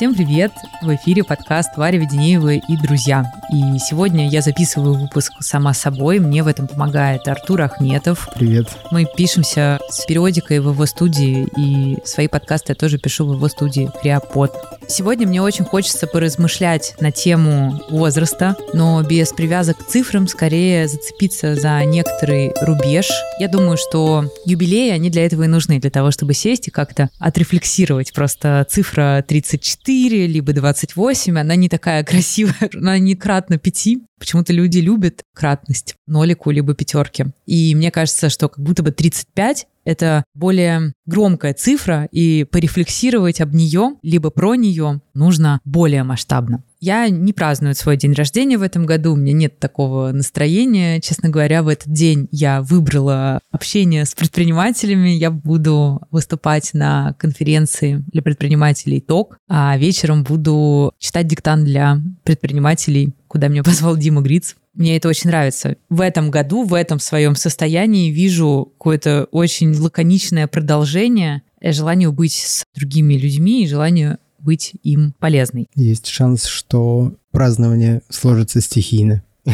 [0.00, 0.52] Всем привет!
[0.80, 3.30] В эфире подкаст Варя Веденеева и друзья.
[3.52, 6.20] И сегодня я записываю выпуск сама собой.
[6.20, 8.28] Мне в этом помогает Артур Ахметов.
[8.36, 8.68] Привет.
[8.92, 13.48] Мы пишемся с периодикой в его студии, и свои подкасты я тоже пишу в его
[13.48, 14.52] студии Криопод.
[14.86, 21.54] Сегодня мне очень хочется поразмышлять на тему возраста, но без привязок к цифрам, скорее зацепиться
[21.54, 23.08] за некоторый рубеж.
[23.38, 27.08] Я думаю, что юбилеи, они для этого и нужны, для того, чтобы сесть и как-то
[27.18, 28.12] отрефлексировать.
[28.12, 33.88] Просто цифра 34, либо 28, она не такая красивая, она не кратно 5.
[34.18, 37.26] Почему-то люди любят кратность, нолику либо пятерки.
[37.46, 43.54] И мне кажется, что как будто бы 35 это более громкая цифра, и порефлексировать об
[43.54, 46.62] нее, либо про нее нужно более масштабно.
[46.80, 51.00] Я не праздную свой день рождения в этом году, у меня нет такого настроения.
[51.00, 55.10] Честно говоря, в этот день я выбрала общение с предпринимателями.
[55.10, 63.14] Я буду выступать на конференции для предпринимателей ТОК, а вечером буду читать диктант для предпринимателей,
[63.30, 64.56] куда меня позвал Дима Гриц.
[64.74, 65.76] Мне это очень нравится.
[65.88, 72.64] В этом году, в этом своем состоянии вижу какое-то очень лаконичное продолжение желанию быть с
[72.74, 75.68] другими людьми и желанию быть им полезной.
[75.76, 79.22] Есть шанс, что празднование сложится стихийно.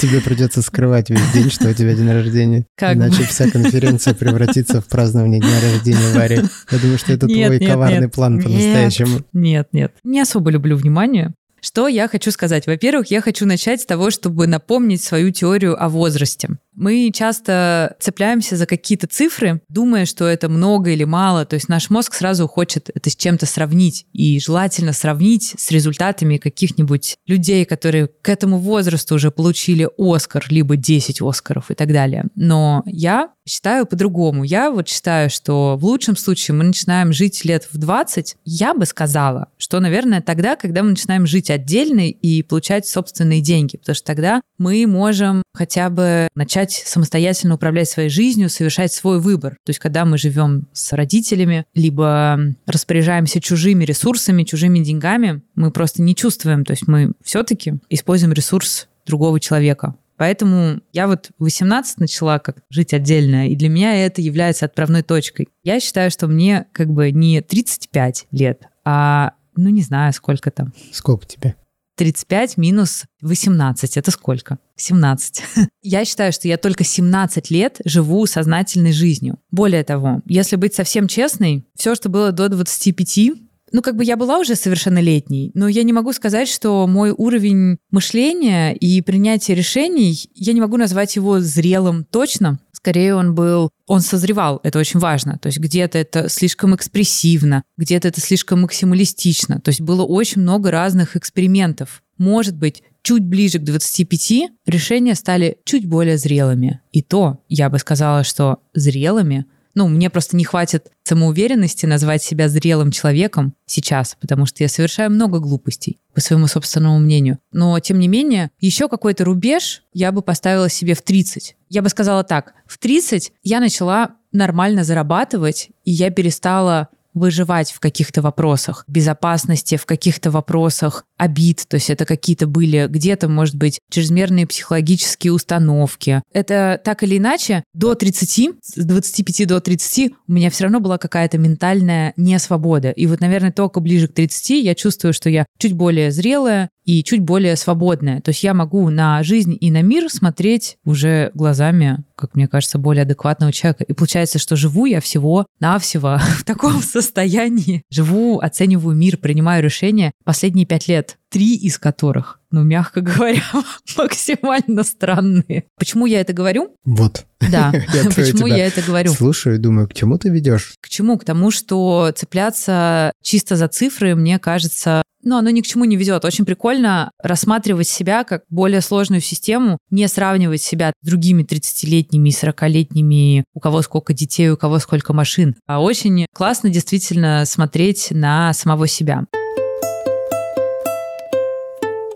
[0.00, 2.66] Тебе придется скрывать весь день, что у тебя день рождения.
[2.76, 3.24] Как Иначе бы.
[3.24, 6.40] вся конференция превратится в празднование дня рождения Вари.
[6.70, 8.12] Я думаю, что это нет, твой нет, коварный нет.
[8.12, 9.20] план по-настоящему.
[9.32, 9.92] Нет, нет.
[10.04, 11.34] Не особо люблю внимание.
[11.60, 12.66] Что я хочу сказать?
[12.66, 16.58] Во-первых, я хочу начать с того, чтобы напомнить свою теорию о возрасте.
[16.76, 21.44] Мы часто цепляемся за какие-то цифры, думая, что это много или мало.
[21.46, 24.06] То есть наш мозг сразу хочет это с чем-то сравнить.
[24.12, 30.76] И желательно сравнить с результатами каких-нибудь людей, которые к этому возрасту уже получили Оскар, либо
[30.76, 32.26] 10 Оскаров и так далее.
[32.34, 34.44] Но я считаю по-другому.
[34.44, 38.36] Я вот считаю, что в лучшем случае мы начинаем жить лет в 20.
[38.44, 43.76] Я бы сказала, что, наверное, тогда, когда мы начинаем жить отдельно и получать собственные деньги.
[43.76, 49.56] Потому что тогда мы можем хотя бы начать самостоятельно управлять своей жизнью, совершать свой выбор.
[49.64, 56.02] То есть, когда мы живем с родителями, либо распоряжаемся чужими ресурсами, чужими деньгами, мы просто
[56.02, 56.64] не чувствуем.
[56.64, 59.94] То есть, мы все-таки используем ресурс другого человека.
[60.16, 65.02] Поэтому я вот в 18 начала как жить отдельно, и для меня это является отправной
[65.02, 65.48] точкой.
[65.62, 70.72] Я считаю, что мне как бы не 35 лет, а ну не знаю, сколько там.
[70.92, 71.56] Сколько тебе?
[71.96, 74.58] 35 минус 18— это сколько?
[74.76, 75.42] 17.
[75.82, 79.38] я считаю, что я только 17 лет живу сознательной жизнью.
[79.50, 84.16] Более того, если быть совсем честной, все, что было до 25, ну, как бы я
[84.16, 90.30] была уже совершеннолетней, но я не могу сказать, что мой уровень мышления и принятия решений,
[90.34, 92.60] я не могу назвать его зрелым точно.
[92.72, 95.38] Скорее он был, он созревал, это очень важно.
[95.38, 99.60] То есть где-то это слишком экспрессивно, где-то это слишком максималистично.
[99.60, 102.02] То есть было очень много разных экспериментов.
[102.18, 106.80] Может быть, чуть ближе к 25 решения стали чуть более зрелыми.
[106.92, 112.48] И то, я бы сказала, что зрелыми ну, мне просто не хватит самоуверенности назвать себя
[112.48, 117.38] зрелым человеком сейчас, потому что я совершаю много глупостей, по своему собственному мнению.
[117.52, 121.56] Но, тем не менее, еще какой-то рубеж я бы поставила себе в 30.
[121.68, 127.80] Я бы сказала так, в 30 я начала нормально зарабатывать, и я перестала выживать в
[127.80, 133.80] каких-то вопросах безопасности, в каких-то вопросах обид, то есть это какие-то были где-то, может быть,
[133.90, 136.22] чрезмерные психологические установки.
[136.32, 140.98] Это так или иначе, до 30, с 25 до 30 у меня все равно была
[140.98, 142.90] какая-то ментальная несвобода.
[142.90, 147.04] И вот, наверное, только ближе к 30 я чувствую, что я чуть более зрелая и
[147.04, 148.22] чуть более свободная.
[148.22, 152.78] То есть я могу на жизнь и на мир смотреть уже глазами как мне кажется,
[152.78, 153.84] более адекватного человека.
[153.84, 157.82] И получается, что живу я всего-навсего в таком состоянии.
[157.90, 163.42] Живу, оцениваю мир, принимаю решения последние пять лет, три из которых, ну, мягко говоря,
[163.98, 165.64] максимально странные.
[165.78, 166.74] Почему я это говорю?
[166.84, 167.26] Вот.
[167.40, 167.72] Да,
[168.16, 169.12] почему я это говорю?
[169.12, 170.74] Слушаю и думаю, к чему ты ведешь?
[170.80, 171.18] К чему?
[171.18, 175.96] К тому, что цепляться чисто за цифры, мне кажется, но оно ни к чему не
[175.96, 176.24] ведет.
[176.24, 182.32] Очень прикольно рассматривать себя как более сложную систему, не сравнивать себя с другими 30-летними и
[182.32, 185.56] 40-летними, у кого сколько детей, у кого сколько машин.
[185.66, 189.26] А очень классно действительно смотреть на самого себя.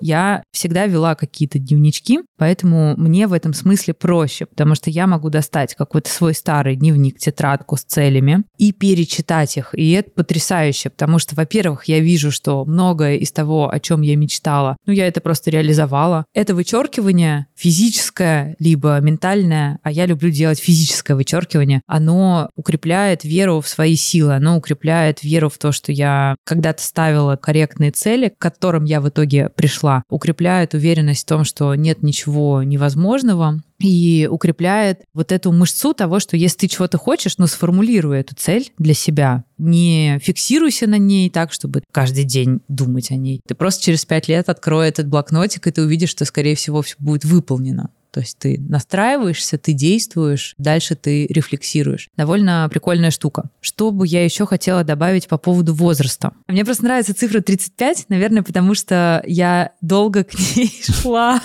[0.00, 5.31] Я всегда вела какие-то дневнички, поэтому мне в этом смысле проще, потому что я могу
[5.31, 9.75] достать какой-то свой старый дневник, тетрадку с целями и перечитать их.
[9.75, 14.17] И это потрясающе, потому что, во-первых, я вижу, что многое из того, о чем я
[14.17, 16.25] мечтала, ну, я это просто реализовала.
[16.35, 23.69] Это вычеркивание физическое, либо ментальное, а я люблю делать физическое вычеркивание, оно укрепляет веру в
[23.69, 28.85] свои силы, оно укрепляет веру в то, что я когда-то ставила корректные цели, к которым
[28.85, 35.32] я в итоге пришла, укрепляет уверенность в том, что нет ничего невозможного, и укрепляет вот
[35.32, 39.44] эту мышцу того, что если ты чего-то хочешь, ну, сформулируй эту цель для себя.
[39.56, 43.40] Не фиксируйся на ней так, чтобы каждый день думать о ней.
[43.46, 46.96] Ты просто через пять лет открой этот блокнотик, и ты увидишь, что, скорее всего, все
[46.98, 47.90] будет выполнено.
[48.10, 52.08] То есть ты настраиваешься, ты действуешь, дальше ты рефлексируешь.
[52.16, 53.50] Довольно прикольная штука.
[53.60, 56.32] Что бы я еще хотела добавить по поводу возраста?
[56.48, 61.40] Мне просто нравится цифра 35, наверное, потому что я долго к ней шла.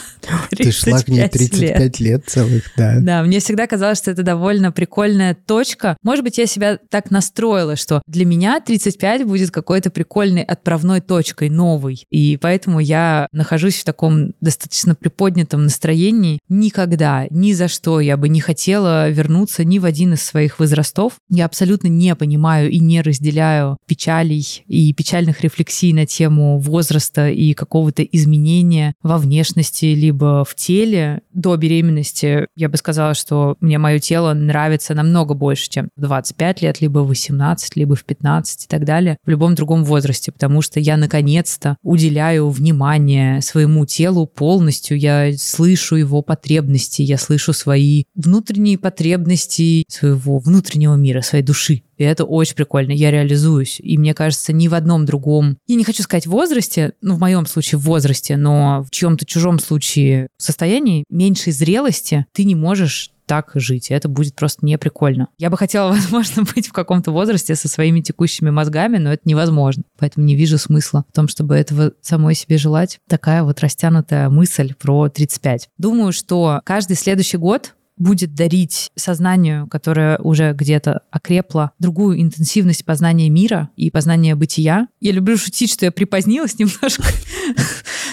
[0.49, 2.99] Ты шла к ней 35 лет целых, да.
[2.99, 5.97] Да, мне всегда казалось, что это довольно прикольная точка.
[6.01, 11.49] Может быть, я себя так настроила, что для меня 35 будет какой-то прикольной отправной точкой,
[11.49, 12.05] новой.
[12.09, 18.29] И поэтому я нахожусь в таком достаточно приподнятом настроении, никогда, ни за что я бы
[18.29, 21.13] не хотела вернуться ни в один из своих возрастов.
[21.29, 27.53] Я абсолютно не понимаю и не разделяю печалей и печальных рефлексий на тему возраста и
[27.53, 31.21] какого-то изменения во внешности либо в теле.
[31.33, 36.61] До беременности я бы сказала, что мне мое тело нравится намного больше, чем в 25
[36.61, 40.61] лет, либо в 18, либо в 15 и так далее, в любом другом возрасте, потому
[40.61, 47.53] что я наконец-то уделяю внимание своему телу полностью, я слышу его потребности, потребности, я слышу
[47.53, 51.81] свои внутренние потребности своего внутреннего мира, своей души.
[51.97, 52.91] И это очень прикольно.
[52.91, 53.79] Я реализуюсь.
[53.79, 57.47] И мне кажется, ни в одном другом, я не хочу сказать возрасте, ну, в моем
[57.47, 63.51] случае в возрасте, но в чьем-то чужом случае состоянии меньшей зрелости ты не можешь так
[63.55, 63.91] жить.
[63.91, 65.27] это будет просто не прикольно.
[65.37, 69.83] Я бы хотела, возможно, быть в каком-то возрасте со своими текущими мозгами, но это невозможно.
[69.97, 72.99] Поэтому не вижу смысла в том, чтобы этого самой себе желать.
[73.07, 75.69] Такая вот растянутая мысль про 35.
[75.77, 83.29] Думаю, что каждый следующий год будет дарить сознанию, которое уже где-то окрепло, другую интенсивность познания
[83.29, 84.87] мира и познания бытия.
[84.99, 87.03] Я люблю шутить, что я припозднилась немножко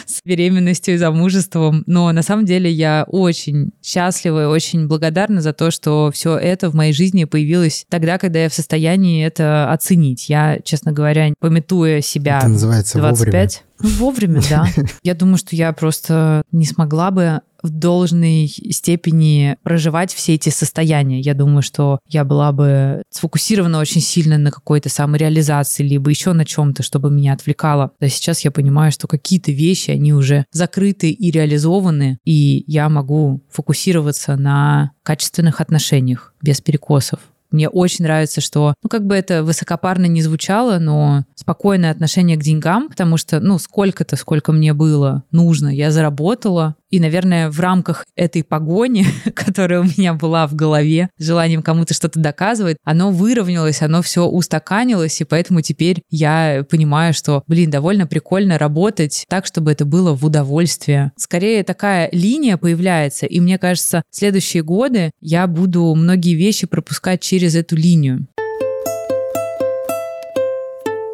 [0.06, 5.52] с беременностью и замужеством, но на самом деле я очень счастлива и очень благодарна за
[5.52, 10.28] то, что все это в моей жизни появилось тогда, когда я в состоянии это оценить.
[10.28, 13.71] Я, честно говоря, пометуя себя это называется 25, вовремя.
[13.78, 14.66] Вовремя, да.
[15.02, 21.20] Я думаю, что я просто не смогла бы в должной степени проживать все эти состояния.
[21.20, 26.44] Я думаю, что я была бы сфокусирована очень сильно на какой-то самореализации, либо еще на
[26.44, 27.92] чем-то, чтобы меня отвлекало.
[28.00, 33.42] А сейчас я понимаю, что какие-то вещи, они уже закрыты и реализованы, и я могу
[33.50, 37.20] фокусироваться на качественных отношениях без перекосов.
[37.52, 42.42] Мне очень нравится, что, ну, как бы это высокопарно не звучало, но спокойное отношение к
[42.42, 48.04] деньгам, потому что, ну, сколько-то, сколько мне было нужно, я заработала, и, наверное, в рамках
[48.14, 54.02] этой погони, которая у меня была в голове, желанием кому-то что-то доказывать, оно выровнялось, оно
[54.02, 59.86] все устаканилось, и поэтому теперь я понимаю, что, блин, довольно прикольно работать так, чтобы это
[59.86, 61.12] было в удовольствие.
[61.16, 67.22] Скорее такая линия появляется, и мне кажется, в следующие годы я буду многие вещи пропускать
[67.22, 68.26] через эту линию.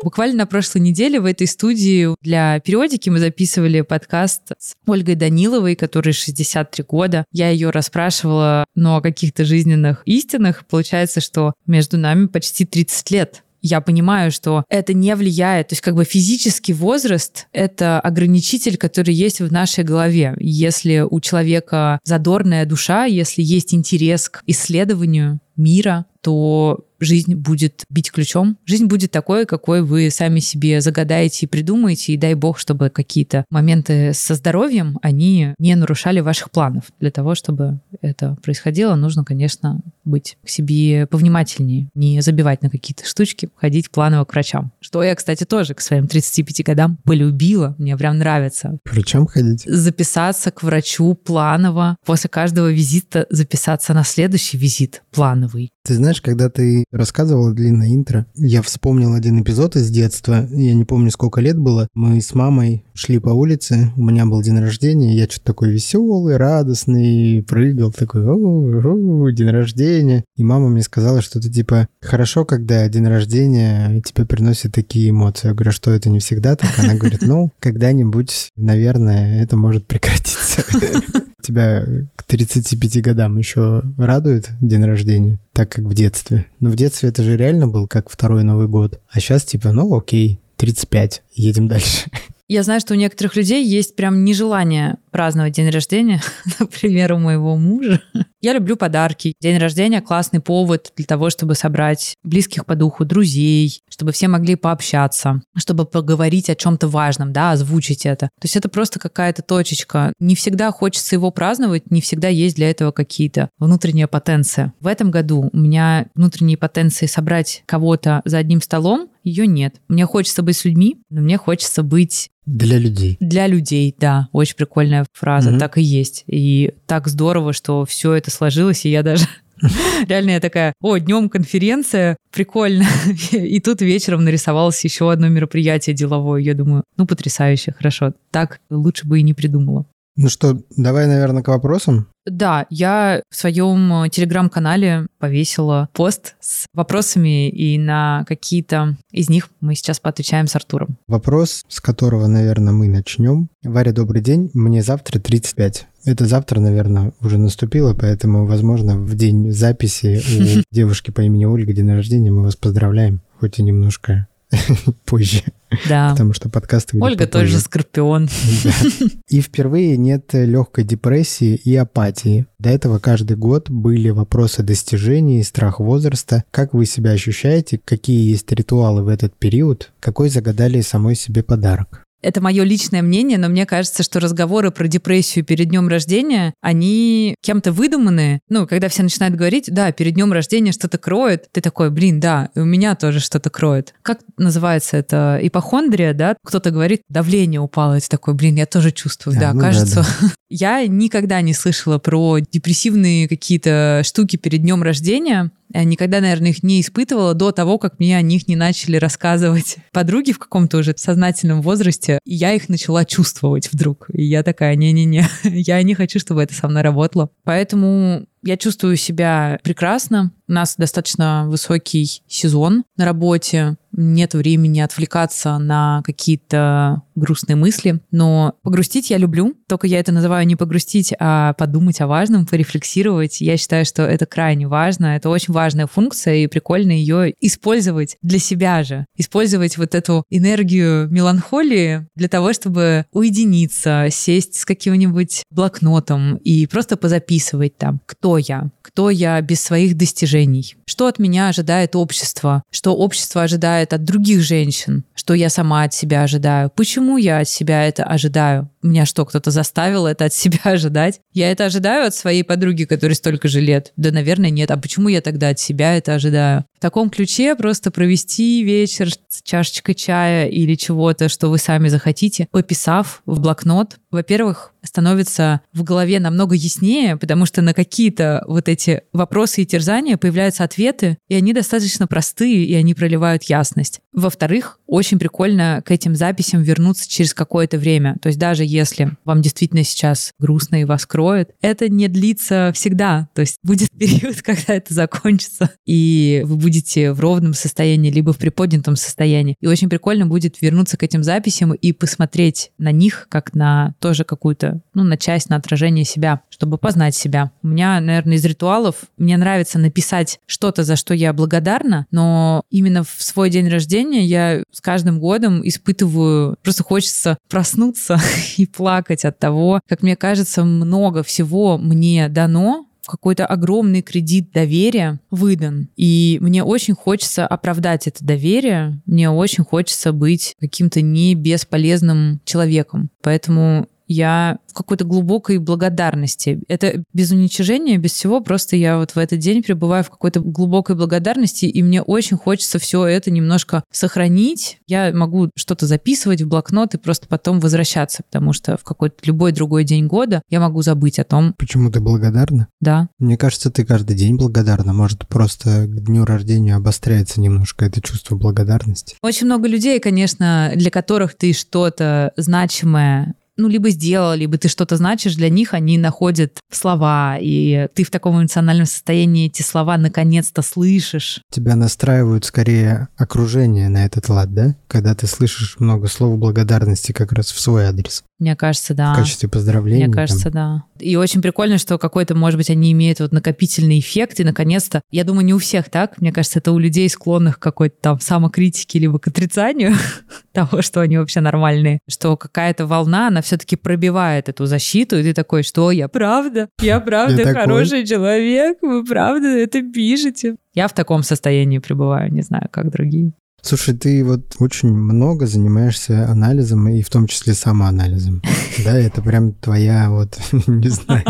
[0.09, 5.77] Буквально на прошлой неделе в этой студии для периодики мы записывали подкаст с Ольгой Даниловой,
[5.77, 7.27] которой 63 года.
[7.31, 10.65] Я ее расспрашивала, ну, о каких-то жизненных истинах.
[10.65, 15.69] Получается, что между нами почти 30 лет я понимаю, что это не влияет.
[15.69, 20.35] То есть как бы физический возраст— это ограничитель, который есть в нашей голове.
[20.38, 28.11] Если у человека задорная душа, если есть интерес к исследованию мира, то жизнь будет бить
[28.11, 28.59] ключом.
[28.67, 33.45] Жизнь будет такой, какой вы сами себе загадаете и придумаете, и дай бог, чтобы какие-то
[33.50, 36.85] моменты со здоровьем, они не нарушали ваших планов.
[36.99, 43.07] Для того, чтобы это происходило, нужно, конечно, быть к себе повнимательнее, не забивать на какие-то
[43.07, 44.73] штучки, ходить планово к врачам.
[44.81, 48.79] Что я, кстати, тоже к своим 35 годам полюбила, мне прям нравится.
[48.85, 49.62] К врачам ходить?
[49.67, 55.03] Записаться к врачу планово, после каждого визита записаться на следующий визит
[55.49, 55.77] of week.
[55.88, 60.47] Ты знаешь, когда ты рассказывала длинное интро, я вспомнил один эпизод из детства.
[60.50, 61.88] Я не помню, сколько лет было.
[61.95, 66.37] Мы с мамой шли по улице, у меня был день рождения, я что-то такой веселый,
[66.37, 70.25] радостный, прыгал, такой, о, о, день рождения.
[70.37, 75.49] И мама мне сказала что-то типа, хорошо, когда день рождения тебе приносит такие эмоции.
[75.49, 76.68] Я говорю, «А что это не всегда так?
[76.76, 80.62] Она говорит, ну, когда-нибудь, наверное, это может прекратиться.
[81.42, 81.83] Тебя
[82.14, 86.47] к 35 годам еще радует день рождения, так как в детстве.
[86.61, 89.00] Но в детстве это же реально был как второй Новый год.
[89.11, 92.09] А сейчас типа, ну окей, 35, едем дальше.
[92.49, 96.23] Я знаю, что у некоторых людей есть прям нежелание праздновать день рождения,
[96.59, 98.00] например, у моего мужа.
[98.40, 99.35] Я люблю подарки.
[99.40, 104.55] День рождения— классный повод для того, чтобы собрать близких по духу друзей, чтобы все могли
[104.55, 108.26] пообщаться, чтобы поговорить о чем-то важном, да, озвучить это.
[108.40, 110.14] То есть это просто какая-то точечка.
[110.19, 114.73] Не всегда хочется его праздновать, не всегда есть для этого какие-то внутренние потенции.
[114.81, 119.76] В этом году у меня внутренние потенции собрать кого-то за одним столом, ее нет.
[119.88, 123.18] Мне хочется быть с людьми, но мне хочется быть для людей.
[123.20, 124.28] Для людей, да.
[124.32, 125.50] Очень прикольная фраза.
[125.50, 125.58] Угу.
[125.58, 126.25] Так и есть.
[126.26, 129.26] И так здорово, что все это сложилось, и я даже
[130.08, 132.87] Реально я такая, о, днем конференция, прикольно.
[133.32, 136.40] И тут вечером нарисовалось еще одно мероприятие деловое.
[136.40, 138.12] Я думаю, ну, потрясающе, хорошо.
[138.30, 139.87] Так лучше бы и не придумала.
[140.21, 142.09] Ну что, давай, наверное, к вопросам.
[142.27, 149.49] Да, я в своем э, телеграм-канале повесила пост с вопросами, и на какие-то из них
[149.61, 150.99] мы сейчас поотвечаем с Артуром.
[151.07, 153.49] Вопрос, с которого, наверное, мы начнем.
[153.63, 154.51] Варя, добрый день.
[154.55, 155.87] Мне завтра 35.
[156.05, 161.73] Это завтра, наверное, уже наступило, поэтому, возможно, в день записи у девушки по имени Ольга
[161.73, 164.27] день рождения мы вас поздравляем, хоть и немножко
[165.05, 165.43] позже.
[165.88, 166.11] Да.
[166.11, 167.47] Потому что подкасты Ольга попозже.
[167.47, 168.28] тоже скорпион.
[168.64, 168.71] Да.
[169.28, 172.47] И впервые нет легкой депрессии и апатии.
[172.59, 176.45] До этого каждый год были вопросы достижений, страх возраста.
[176.50, 177.78] Как вы себя ощущаете?
[177.85, 179.93] Какие есть ритуалы в этот период?
[180.00, 182.08] Какой загадали самой себе подарок?
[182.23, 187.37] Это мое личное мнение, но мне кажется, что разговоры про депрессию перед днем рождения, они
[187.43, 188.41] кем-то выдуманы.
[188.49, 192.51] Ну, когда все начинают говорить, да, перед днем рождения что-то кроет, ты такой, блин, да,
[192.55, 193.95] у меня тоже что-то кроет.
[194.03, 195.39] Как называется это?
[195.43, 196.37] Ипохондрия, да?
[196.45, 199.97] Кто-то говорит, давление упало, и ты такой, блин, я тоже чувствую, да, да ну кажется.
[199.97, 200.29] Да, да.
[200.51, 205.51] Я никогда не слышала про депрессивные какие-то штуки перед днем рождения.
[205.73, 209.77] Я никогда, наверное, их не испытывала до того, как мне о них не начали рассказывать
[209.93, 212.08] подруги в каком-то уже сознательном возрасте.
[212.25, 214.09] И я их начала чувствовать вдруг.
[214.12, 217.31] И я такая, не-не-не, я не хочу, чтобы это со мной работало.
[217.45, 220.33] Поэтому я чувствую себя прекрасно.
[220.49, 223.76] У нас достаточно высокий сезон на работе.
[223.92, 228.00] Нет времени отвлекаться на какие-то грустные мысли.
[228.11, 229.54] Но погрустить я люблю.
[229.66, 233.40] Только я это называю не погрустить, а подумать о важном, порефлексировать.
[233.40, 235.16] Я считаю, что это крайне важно.
[235.16, 239.04] Это очень важная функция, и прикольно ее использовать для себя же.
[239.16, 246.97] Использовать вот эту энергию меланхолии для того, чтобы уединиться, сесть с каким-нибудь блокнотом и просто
[246.97, 252.94] позаписывать там, кто я, кто я без своих достижений, что от меня ожидает общество, что
[252.94, 257.85] общество ожидает от других женщин, что я сама от себя ожидаю, почему я от себя
[257.85, 258.68] это ожидаю.
[258.82, 261.20] Меня что, кто-то заставил это от себя ожидать?
[261.32, 263.92] Я это ожидаю от своей подруги, которой столько же лет?
[263.97, 264.70] Да, наверное, нет.
[264.70, 266.64] А почему я тогда от себя это ожидаю?
[266.78, 272.47] В таком ключе просто провести вечер с чашечкой чая или чего-то, что вы сами захотите,
[272.52, 273.97] пописав в блокнот.
[274.12, 280.16] Во-первых, становится в голове намного яснее, потому что на какие-то вот эти вопросы и терзания
[280.16, 284.00] появляются ответы, и они достаточно простые, и они проливают ясность.
[284.12, 288.16] Во-вторых, очень прикольно к этим записям вернуться через какое-то время.
[288.23, 293.29] То есть даже если вам действительно сейчас грустно и вас кроет, это не длится всегда.
[293.35, 298.39] То есть будет период, когда это закончится, и вы будете в ровном состоянии, либо в
[298.39, 299.57] приподнятом состоянии.
[299.61, 304.25] И очень прикольно будет вернуться к этим записям и посмотреть на них как на тоже
[304.25, 307.53] какую-то, ну, на часть, на отражение себя, чтобы познать себя.
[307.63, 313.05] У меня, наверное, из ритуалов мне нравится написать что-то, за что я благодарна, но именно
[313.05, 318.21] в свой день рождения я с каждым годом испытываю, просто хочется проснуться
[318.59, 325.19] и плакать от того, как мне кажется, много всего мне дано, какой-то огромный кредит доверия
[325.31, 325.88] выдан.
[325.97, 333.11] И мне очень хочется оправдать это доверие, мне очень хочется быть каким-то не бесполезным человеком.
[333.23, 336.61] Поэтому я в какой-то глубокой благодарности.
[336.69, 340.97] Это без уничижения, без всего, просто я вот в этот день пребываю в какой-то глубокой
[340.97, 344.79] благодарности, и мне очень хочется все это немножко сохранить.
[344.87, 349.53] Я могу что-то записывать в блокнот и просто потом возвращаться, потому что в какой-то любой
[349.53, 351.55] другой день года я могу забыть о том.
[351.59, 352.69] Почему ты благодарна?
[352.81, 353.09] Да.
[353.19, 354.93] Мне кажется, ты каждый день благодарна.
[354.93, 359.17] Может, просто к дню рождения обостряется немножко это чувство благодарности.
[359.23, 364.97] Очень много людей, конечно, для которых ты что-то значимое ну, либо сделал, либо ты что-то
[364.97, 370.62] значишь, для них они находят слова, и ты в таком эмоциональном состоянии эти слова наконец-то
[370.62, 371.43] слышишь.
[371.50, 374.77] Тебя настраивают скорее окружение на этот лад, да?
[374.87, 378.23] Когда ты слышишь много слов благодарности как раз в свой адрес.
[378.38, 379.14] Мне кажется, да.
[379.14, 380.07] В качестве поздравления.
[380.07, 380.52] Мне кажется, там.
[380.52, 380.85] да.
[381.04, 385.25] И очень прикольно, что какой-то, может быть, они имеют вот накопительный эффект, и наконец-то, я
[385.25, 389.00] думаю, не у всех так, мне кажется, это у людей, склонных к какой-то там самокритике,
[389.00, 389.95] либо к отрицанию
[390.52, 395.35] того, что они вообще нормальные, что какая-то волна, она все-таки пробивает эту защиту, и ты
[395.35, 398.07] такой, что я правда, я правда я хороший такой.
[398.07, 400.57] человек, вы правда это пишете.
[400.75, 403.33] Я в таком состоянии пребываю, не знаю, как другие.
[403.61, 408.43] Слушай, ты вот очень много занимаешься анализом и в том числе самоанализом.
[408.85, 410.38] Да, это прям твоя вот,
[410.69, 411.25] не знаю,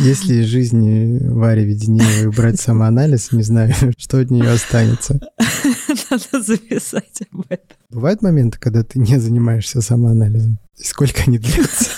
[0.00, 5.20] если из жизни Вари Веденеевой убрать самоанализ, не знаю, что от нее останется.
[6.10, 7.76] Надо записать об этом.
[7.90, 10.58] Бывают моменты, когда ты не занимаешься самоанализом?
[10.76, 11.90] И сколько они длятся?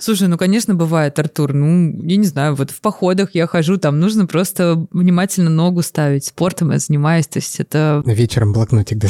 [0.00, 1.52] Слушай, ну, конечно, бывает, Артур.
[1.52, 6.26] Ну, я не знаю, вот в походах я хожу, там нужно просто внимательно ногу ставить.
[6.26, 8.02] Спортом я занимаюсь, то есть это...
[8.04, 9.08] Вечером блокнотик, да?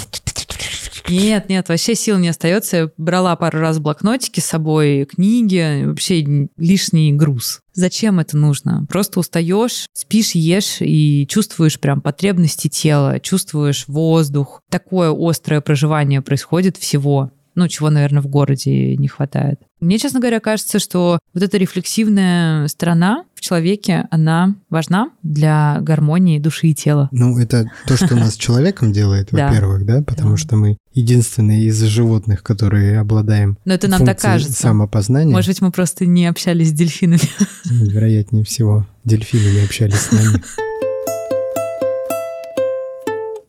[1.08, 2.76] Нет, нет, вообще сил не остается.
[2.76, 7.60] Я брала пару раз блокнотики с собой, книги, вообще лишний груз.
[7.74, 8.86] Зачем это нужно?
[8.88, 14.62] Просто устаешь, спишь, ешь и чувствуешь прям потребности тела, чувствуешь воздух.
[14.70, 19.60] Такое острое проживание происходит всего ну, чего, наверное, в городе не хватает.
[19.80, 26.38] Мне, честно говоря, кажется, что вот эта рефлексивная сторона в человеке, она важна для гармонии
[26.38, 27.08] души и тела.
[27.12, 32.42] Ну, это то, что нас человеком делает, во-первых, да, потому что мы единственные из животных,
[32.42, 34.62] которые обладаем Но это нам так кажется.
[34.62, 35.32] самопознания.
[35.32, 37.20] Может быть, мы просто не общались с дельфинами.
[37.64, 40.42] Вероятнее всего, дельфины не общались с нами.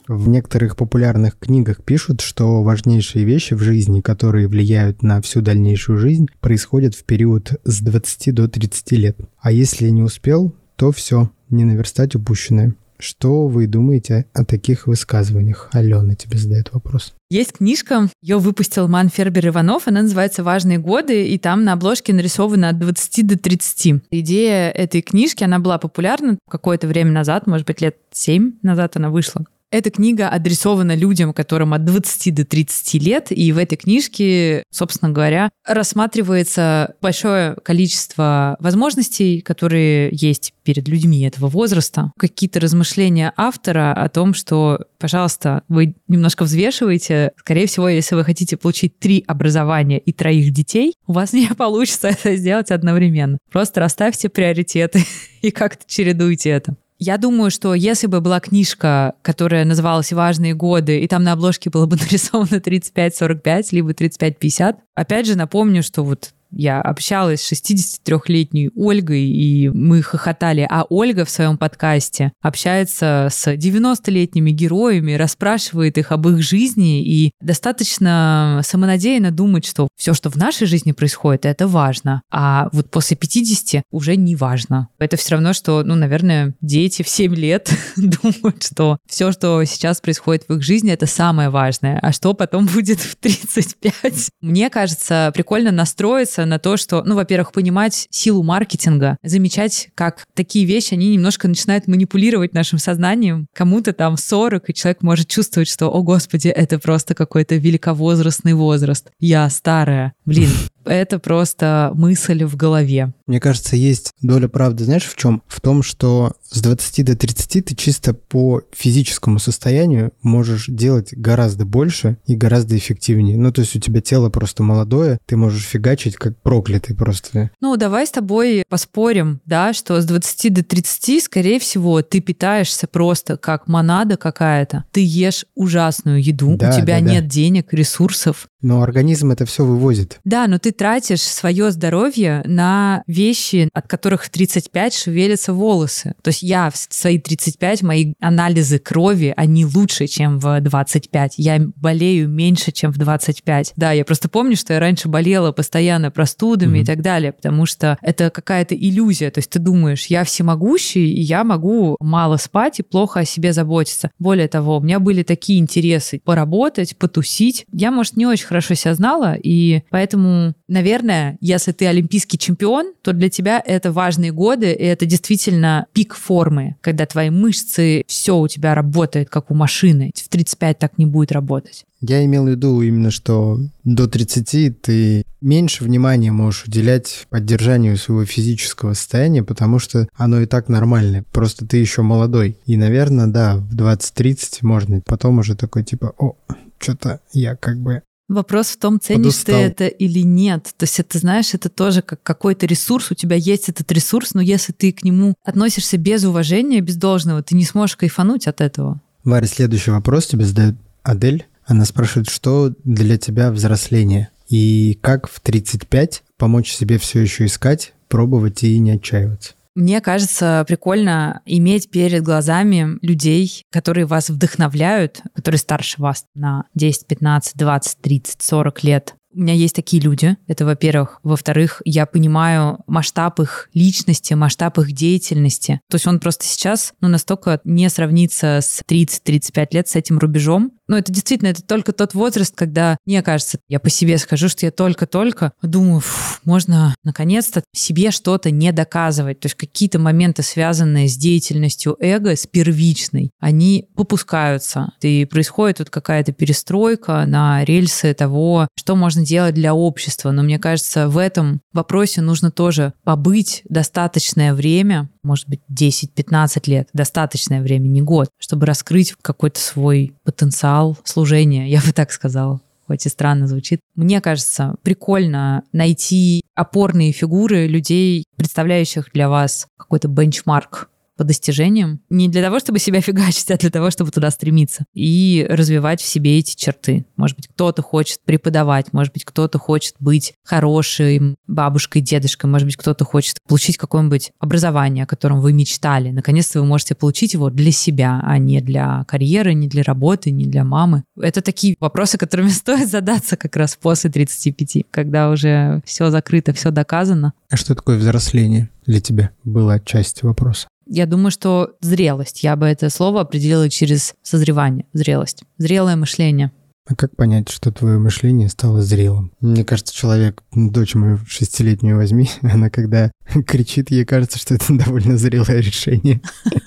[0.07, 5.97] В некоторых популярных книгах пишут, что важнейшие вещи в жизни, которые влияют на всю дальнейшую
[5.97, 9.17] жизнь, происходят в период с 20 до 30 лет.
[9.39, 12.75] А если не успел, то все, не наверстать упущенное.
[12.97, 15.69] Что вы думаете о таких высказываниях?
[15.73, 17.13] Алена тебе задает вопрос.
[17.29, 22.13] Есть книжка, ее выпустил Ман Фербер Иванов, она называется «Важные годы», и там на обложке
[22.13, 24.03] нарисовано от 20 до 30.
[24.11, 29.09] Идея этой книжки, она была популярна какое-то время назад, может быть, лет 7 назад она
[29.09, 29.45] вышла.
[29.75, 35.11] Эта книга адресована людям, которым от 20 до 30 лет, и в этой книжке, собственно
[35.11, 42.13] говоря, рассматривается большое количество возможностей, которые есть перед людьми этого возраста.
[42.17, 47.33] Какие-то размышления автора о том, что, пожалуйста, вы немножко взвешиваете.
[47.37, 52.07] Скорее всего, если вы хотите получить три образования и троих детей, у вас не получится
[52.07, 53.39] это сделать одновременно.
[53.51, 55.03] Просто расставьте приоритеты
[55.41, 56.77] и как-то чередуйте это.
[56.97, 61.69] Я думаю, что если бы была книжка, которая называлась «Важные годы», и там на обложке
[61.69, 68.71] было бы нарисовано 35-45, либо 35-50, опять же напомню, что вот я общалась с 63-летней
[68.75, 70.65] Ольгой, и мы хохотали.
[70.69, 77.31] А Ольга в своем подкасте общается с 90-летними героями, расспрашивает их об их жизни, и
[77.41, 82.21] достаточно самонадеянно думать, что все, что в нашей жизни происходит, это важно.
[82.31, 84.87] А вот после 50 уже не важно.
[84.97, 89.99] Это все равно, что, ну, наверное, дети в 7 лет думают, что все, что сейчас
[89.99, 91.99] происходит в их жизни, это самое важное.
[92.01, 94.29] А что потом будет в 35?
[94.41, 100.65] Мне кажется, прикольно настроиться на то, что, ну, во-первых, понимать силу маркетинга, замечать, как такие
[100.65, 103.47] вещи, они немножко начинают манипулировать нашим сознанием.
[103.53, 109.09] Кому-то там 40, и человек может чувствовать, что, о господи, это просто какой-то великовозрастный возраст.
[109.19, 110.13] Я старая.
[110.25, 110.49] Блин,
[110.85, 113.13] это просто мысль в голове.
[113.27, 115.41] Мне кажется, есть доля правды, знаешь, в чем?
[115.47, 121.65] В том, что с 20 до 30 ты чисто по физическому состоянию можешь делать гораздо
[121.65, 123.37] больше и гораздо эффективнее.
[123.37, 127.51] Ну, то есть у тебя тело просто молодое, ты можешь фигачить как проклятый просто.
[127.61, 132.87] Ну, давай с тобой поспорим, да, что с 20 до 30, скорее всего, ты питаешься
[132.87, 134.85] просто как монада какая-то.
[134.91, 137.29] Ты ешь ужасную еду, да, у тебя да, нет да.
[137.29, 138.47] денег, ресурсов.
[138.61, 140.19] Но организм это все вывозит.
[140.23, 146.15] Да, но ты тратишь свое здоровье на вещи, от которых в 35 шевелятся волосы.
[146.21, 151.35] То есть я в свои 35, мои анализы крови, они лучше, чем в 25.
[151.37, 153.73] Я болею меньше, чем в 25.
[153.75, 156.81] Да, я просто помню, что я раньше болела постоянно простудами mm-hmm.
[156.81, 159.31] и так далее, потому что это какая-то иллюзия.
[159.31, 163.53] То есть ты думаешь, я всемогущий, и я могу мало спать и плохо о себе
[163.53, 164.11] заботиться.
[164.19, 167.65] Более того, у меня были такие интересы поработать, потусить.
[167.71, 173.13] Я, может, не очень хорошо себя знала, и поэтому, наверное, если ты олимпийский чемпион, то
[173.13, 178.47] для тебя это важные годы, и это действительно пик формы, когда твои мышцы, все у
[178.47, 180.11] тебя работает, как у машины.
[180.15, 181.85] В 35 так не будет работать.
[182.01, 188.25] Я имел в виду именно, что до 30 ты меньше внимания можешь уделять поддержанию своего
[188.25, 191.23] физического состояния, потому что оно и так нормальное.
[191.31, 192.57] Просто ты еще молодой.
[192.65, 196.35] И, наверное, да, в 20-30 можно потом уже такой типа, о,
[196.79, 199.55] что-то я как бы Вопрос в том, ценишь Подустал.
[199.55, 200.73] ты это или нет.
[200.77, 204.41] То есть это, знаешь, это тоже как какой-то ресурс, у тебя есть этот ресурс, но
[204.41, 208.99] если ты к нему относишься без уважения, без должного, ты не сможешь кайфануть от этого.
[209.23, 211.45] Варя, следующий вопрос тебе задает Адель.
[211.65, 214.29] Она спрашивает, что для тебя взросление?
[214.49, 219.54] И как в 35 помочь себе все еще искать, пробовать и не отчаиваться?
[219.75, 227.07] Мне кажется, прикольно иметь перед глазами людей, которые вас вдохновляют, которые старше вас на 10,
[227.07, 229.15] 15, 20, 30, 40 лет.
[229.35, 231.19] У меня есть такие люди, это во-первых.
[231.23, 235.81] Во-вторых, я понимаю масштаб их личности, масштаб их деятельности.
[235.89, 240.71] То есть он просто сейчас ну, настолько не сравнится с 30-35 лет с этим рубежом,
[240.87, 244.65] ну, это действительно, это только тот возраст, когда, мне кажется, я по себе скажу, что
[244.65, 246.01] я только-только думаю,
[246.43, 249.39] можно наконец-то себе что-то не доказывать.
[249.39, 254.91] То есть какие-то моменты, связанные с деятельностью эго, с первичной, они попускаются.
[255.01, 260.31] И происходит вот какая-то перестройка на рельсы того, что можно делать для общества.
[260.31, 266.89] Но мне кажется, в этом вопросе нужно тоже побыть достаточное время, может быть, 10-15 лет,
[266.93, 273.05] достаточное время, не год, чтобы раскрыть какой-то свой потенциал служения, я бы так сказала хоть
[273.05, 273.79] и странно звучит.
[273.95, 282.01] Мне кажется, прикольно найти опорные фигуры людей, представляющих для вас какой-то бенчмарк по достижениям.
[282.09, 284.85] Не для того, чтобы себя фигачить, а для того, чтобы туда стремиться.
[284.93, 287.05] И развивать в себе эти черты.
[287.15, 292.77] Может быть, кто-то хочет преподавать, может быть, кто-то хочет быть хорошей бабушкой, дедушкой, может быть,
[292.77, 296.11] кто-то хочет получить какое-нибудь образование, о котором вы мечтали.
[296.11, 300.45] Наконец-то вы можете получить его для себя, а не для карьеры, не для работы, не
[300.45, 301.03] для мамы.
[301.19, 306.71] Это такие вопросы, которыми стоит задаться как раз после 35, когда уже все закрыто, все
[306.71, 307.33] доказано.
[307.49, 309.31] А что такое взросление для тебя?
[309.43, 310.67] Была часть вопроса.
[310.85, 316.51] Я думаю, что зрелость, я бы это слово определила через созревание, зрелость, зрелое мышление.
[316.87, 319.31] А как понять, что твое мышление стало зрелым?
[319.41, 323.11] Мне кажется, человек, дочь мою шестилетнюю возьми, она когда
[323.47, 326.21] кричит, ей кажется, что это довольно зрелое решение.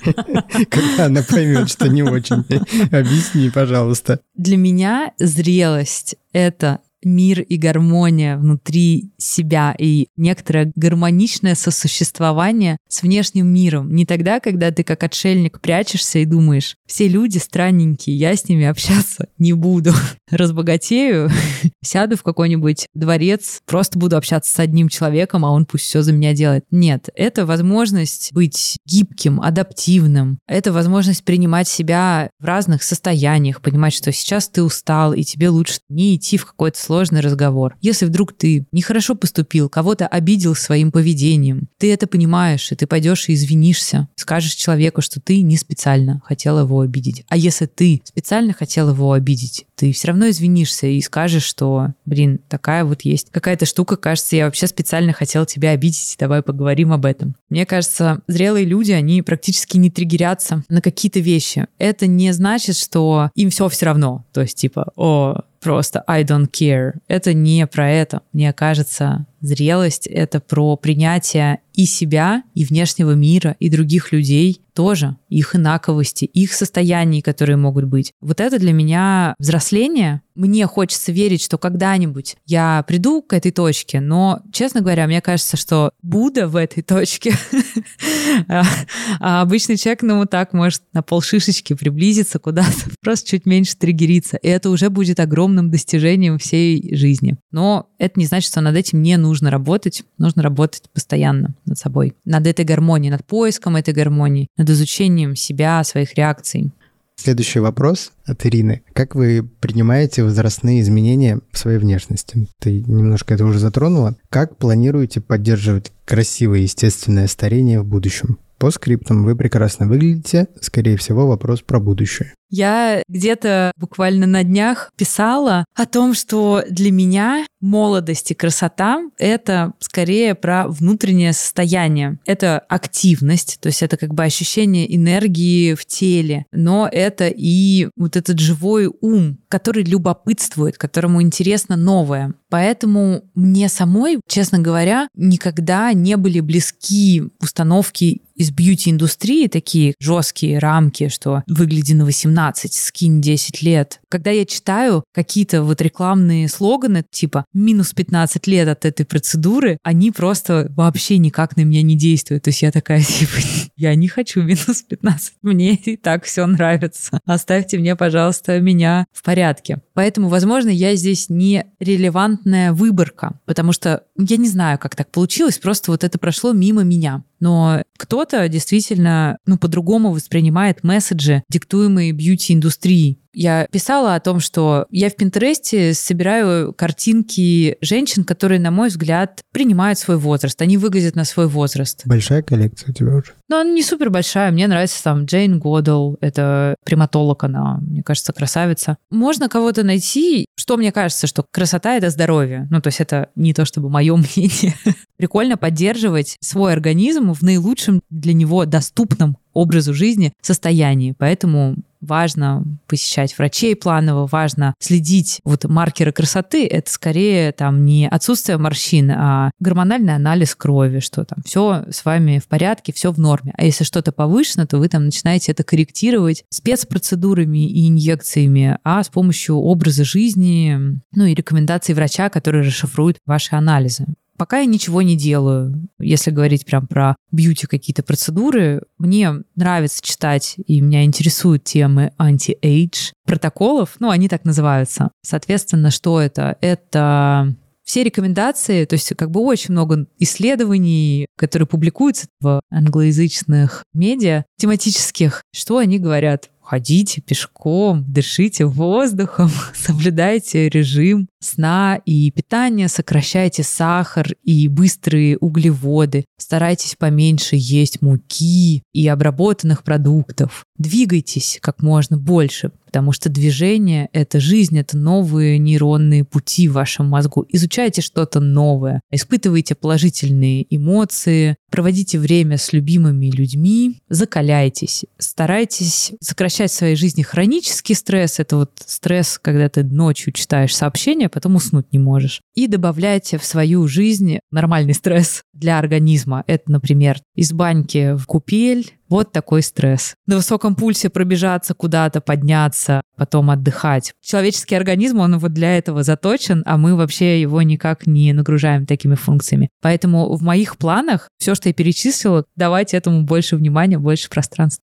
[0.71, 2.45] Когда она поймет, что не очень.
[2.91, 4.19] Объясни, пожалуйста.
[4.35, 13.47] Для меня зрелость— это мир и гармония внутри себя и некоторое гармоничное сосуществование с внешним
[13.47, 13.95] миром.
[13.95, 18.65] Не тогда, когда ты как отшельник прячешься и думаешь, все люди странненькие, я с ними
[18.65, 19.93] общаться не буду.
[20.31, 21.31] Разбогатею,
[21.83, 26.13] сяду в какой-нибудь дворец, просто буду общаться с одним человеком, а он пусть все за
[26.13, 26.65] меня делает.
[26.71, 30.39] Нет, это возможность быть гибким, адаптивным.
[30.47, 35.79] Это возможность принимать себя в разных состояниях, понимать, что сейчас ты устал, и тебе лучше
[35.89, 37.77] не идти в какой-то сложный разговор.
[37.83, 43.29] Если вдруг ты нехорошо поступил, кого-то обидел своим поведением, ты это понимаешь, и ты пойдешь
[43.29, 47.25] и извинишься, скажешь человеку, что ты не специально хотел его обидеть.
[47.29, 52.41] А если ты специально хотел его обидеть, ты все равно извинишься и скажешь, что, блин,
[52.49, 57.05] такая вот есть какая-то штука, кажется, я вообще специально хотел тебя обидеть, давай поговорим об
[57.05, 57.37] этом.
[57.51, 61.67] Мне кажется, зрелые люди, они практически не триггерятся на какие-то вещи.
[61.77, 64.25] Это не значит, что им все все равно.
[64.33, 66.95] То есть, типа, о, просто I don't care.
[67.09, 68.23] Это не про это.
[68.33, 75.17] Мне кажется, зрелость— это про принятие и себя, и внешнего мира, и других людей тоже,
[75.29, 78.13] их инаковости, их состояний, которые могут быть.
[78.21, 80.23] Вот это для меня взросление.
[80.37, 85.57] Мне хочется верить, что когда-нибудь я приду к этой точке, но, честно говоря, мне кажется,
[85.57, 87.35] что Будда в этой точке,
[88.49, 94.49] а, обычный человек, ну, так может на полшишечки приблизиться куда-то, просто чуть меньше триггериться, и
[94.49, 97.37] это уже будет огромным достижением всей жизни.
[97.51, 102.15] Но это не значит, что над этим не нужно работать, нужно работать постоянно над собой,
[102.25, 106.73] над этой гармонией, над поиском этой гармонии, над изучением себя, своих реакций.
[107.17, 108.83] Следующий вопрос от Ирины.
[108.93, 112.47] Как вы принимаете возрастные изменения в своей внешности?
[112.61, 114.17] Ты немножко это уже затронула.
[114.31, 118.39] Как планируете поддерживать красивое естественное старение в будущем?
[118.59, 120.47] По скриптам вы прекрасно выглядите.
[120.61, 122.35] Скорее всего, вопрос про будущее.
[122.51, 129.73] Я где-то буквально на днях писала о том, что для меня молодость и красота— это
[129.81, 132.19] скорее про внутреннее состояние.
[132.25, 138.17] Это активность, то есть это как бы ощущение энергии в теле, но это и вот
[138.17, 142.35] этот живой ум, который любопытствует, которому интересно новое.
[142.51, 151.09] Поэтому мне самой, честно говоря, никогда не были близки установки из бьюти-индустрии, такие жесткие рамки,
[151.09, 152.38] что выгляди на 18,
[152.75, 154.01] скинь 10 лет.
[154.11, 160.11] Когда я читаю какие-то вот рекламные слоганы, типа минус 15 лет от этой процедуры, они
[160.11, 162.45] просто вообще никак на меня не действуют.
[162.45, 163.33] То есть я такая, типа,
[163.77, 167.21] я не хочу минус 15, мне и так все нравится.
[167.25, 169.81] Оставьте мне, пожалуйста, меня в порядке.
[169.95, 175.59] Поэтому, возможно, я здесь не релевантная выборка, потому что я не знаю, как так получилось,
[175.59, 177.25] просто вот это прошло мимо меня.
[177.41, 183.21] Но кто-то действительно ну, по-другому воспринимает месседжи, диктуемые бьюти-индустрией.
[183.35, 189.43] Я писала о том, что я в Пинтересте собираю картинки женщин, которые, на мой взгляд,
[189.53, 190.61] принимают свой возраст.
[190.63, 192.03] Они выглядят на свой возраст.
[192.07, 193.33] Большая коллекция у тебя уже?
[193.49, 194.51] Ну, она не супер большая.
[194.51, 196.17] Мне нравится там Джейн Годдл.
[196.21, 198.97] Это приматолог она, мне кажется, красавица.
[199.11, 200.47] Можно кого-то найти.
[200.57, 202.67] Что мне кажется, что красота— это здоровье.
[202.71, 204.75] Ну, то есть это не то чтобы мое мнение.
[205.17, 211.15] Прикольно поддерживать свой организм в наилучшем для него доступном образу жизни состоянии.
[211.17, 215.41] Поэтому важно посещать врачей планово, важно следить.
[215.45, 221.43] Вот маркеры красоты— это скорее там не отсутствие морщин, а гормональный анализ крови, что там
[221.45, 223.53] все с вами в порядке, все в норме.
[223.57, 229.09] А если что-то повышено, то вы там начинаете это корректировать спецпроцедурами и инъекциями, а с
[229.09, 230.79] помощью образа жизни,
[231.13, 234.07] ну и рекомендаций врача, который расшифрует ваши анализы.
[234.39, 235.89] Пока я ничего не делаю.
[235.99, 243.11] Если говорить прям про beauty какие-то процедуры, мне нравится читать, и меня интересуют темы anti-age
[243.27, 245.11] протоколов, ну, они так называются.
[245.23, 246.57] Соответственно, что это?
[246.61, 247.55] Это
[247.89, 255.43] все рекомендации, то есть как бы очень много исследований, которые публикуются в англоязычных медиа тематических,
[255.55, 264.69] что они говорят ходите пешком, дышите воздухом, соблюдайте режим сна и питания, сокращайте сахар и
[264.69, 270.67] быстрые углеводы, старайтесь поменьше есть муки и обработанных продуктов.
[270.77, 277.07] Двигайтесь как можно больше, потому что движение— это жизнь, это новые нейронные пути в вашем
[277.07, 277.45] мозгу.
[277.51, 286.77] Изучайте что-то новое, испытывайте положительные эмоции, проводите время с любимыми людьми, закаляйтесь, старайтесь сокращать в
[286.77, 291.99] своей жизни хронический стресс, это вот стресс, когда ты ночью читаешь сообщения, потом уснуть не
[291.99, 296.43] можешь, и добавляйте в свою жизнь нормальный стресс для организма.
[296.47, 300.15] Это, например, из баньки в купель, вот такой стресс.
[300.27, 302.78] На высоком пульсе пробежаться куда-то, подняться,
[303.17, 304.13] потом отдыхать.
[304.23, 309.15] Человеческий организм, он вот для этого заточен, а мы вообще его никак не нагружаем такими
[309.15, 309.69] функциями.
[309.83, 314.83] Поэтому в моих планах все, что я перечислила, давайте этому больше внимания, больше пространства.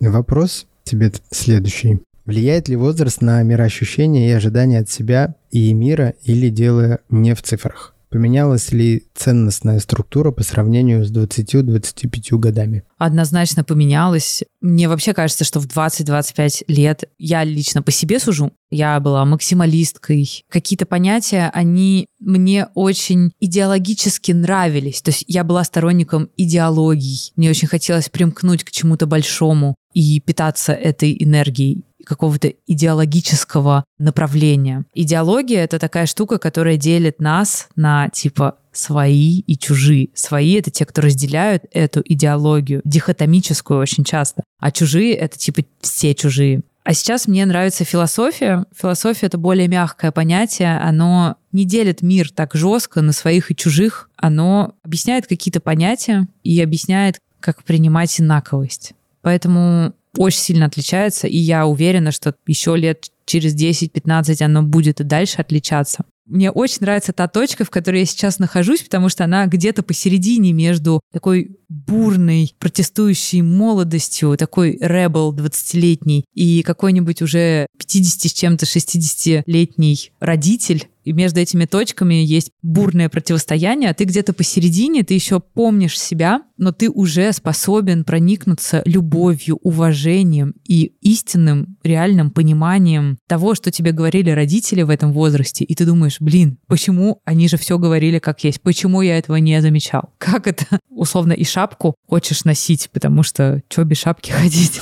[0.00, 2.00] Вопрос тебе следующий.
[2.24, 7.42] Влияет ли возраст на мироощущение и ожидания от себя и мира или дело не в
[7.42, 7.94] цифрах?
[8.10, 12.82] Поменялась ли ценностная структура по сравнению с 20-25 годами?
[12.98, 14.42] Однозначно поменялась.
[14.60, 18.52] Мне вообще кажется, что в 20-25 лет я лично по себе сужу.
[18.68, 20.44] Я была максималисткой.
[20.50, 25.02] Какие-то понятия, они мне очень идеологически нравились.
[25.02, 27.32] То есть я была сторонником идеологий.
[27.36, 34.84] Мне очень хотелось примкнуть к чему-то большому и питаться этой энергией какого-то идеологического направления.
[34.94, 40.10] Идеология— это такая штука, которая делит нас на типа свои и чужие.
[40.14, 44.42] Свои— это те, кто разделяют эту идеологию, дихотомическую очень часто.
[44.58, 46.62] А чужие— это типа все чужие.
[46.82, 48.64] А сейчас мне нравится философия.
[48.74, 50.78] Философия— это более мягкое понятие.
[50.78, 54.08] Оно не делит мир так жестко на своих и чужих.
[54.16, 58.94] Оно объясняет какие-то понятия и объясняет, как принимать инаковость.
[59.22, 65.04] Поэтому очень сильно отличается, и я уверена, что еще лет через 10-15 оно будет и
[65.04, 66.04] дальше отличаться.
[66.26, 70.52] Мне очень нравится та точка, в которой я сейчас нахожусь, потому что она где-то посередине
[70.52, 80.12] между такой бурной, протестующей молодостью, такой ребел 20-летний и какой-нибудь уже 50 с чем-то 60-летний
[80.20, 85.98] родитель, и между этими точками есть бурное противостояние, а ты где-то посередине, ты еще помнишь
[85.98, 93.90] себя, но ты уже способен проникнуться любовью, уважением и истинным, реальным пониманием того, что тебе
[93.90, 98.44] говорили родители в этом возрасте, и ты думаешь, блин, почему они же все говорили как
[98.44, 100.12] есть, почему я этого не замечал?
[100.18, 104.80] Как это, условно, и шапку хочешь носить, потому что что без шапки ходить?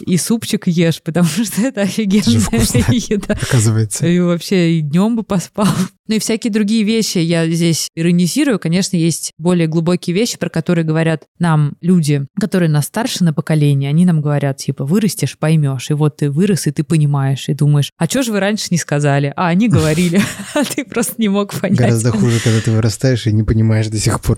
[0.00, 3.38] И супчик ешь, потому что это офигенная еда.
[3.40, 4.06] Оказывается.
[4.06, 5.69] И вообще и днем бы поспал.
[6.10, 8.58] Ну и всякие другие вещи я здесь иронизирую.
[8.58, 13.90] Конечно, есть более глубокие вещи, про которые говорят нам люди, которые нас старше на поколение.
[13.90, 15.88] Они нам говорят, типа, вырастешь, поймешь.
[15.88, 18.78] И вот ты вырос, и ты понимаешь, и думаешь, а что же вы раньше не
[18.78, 19.32] сказали?
[19.36, 20.20] А они говорили,
[20.54, 21.78] а ты просто не мог понять.
[21.78, 24.36] Гораздо хуже, когда ты вырастаешь и не понимаешь до сих пор.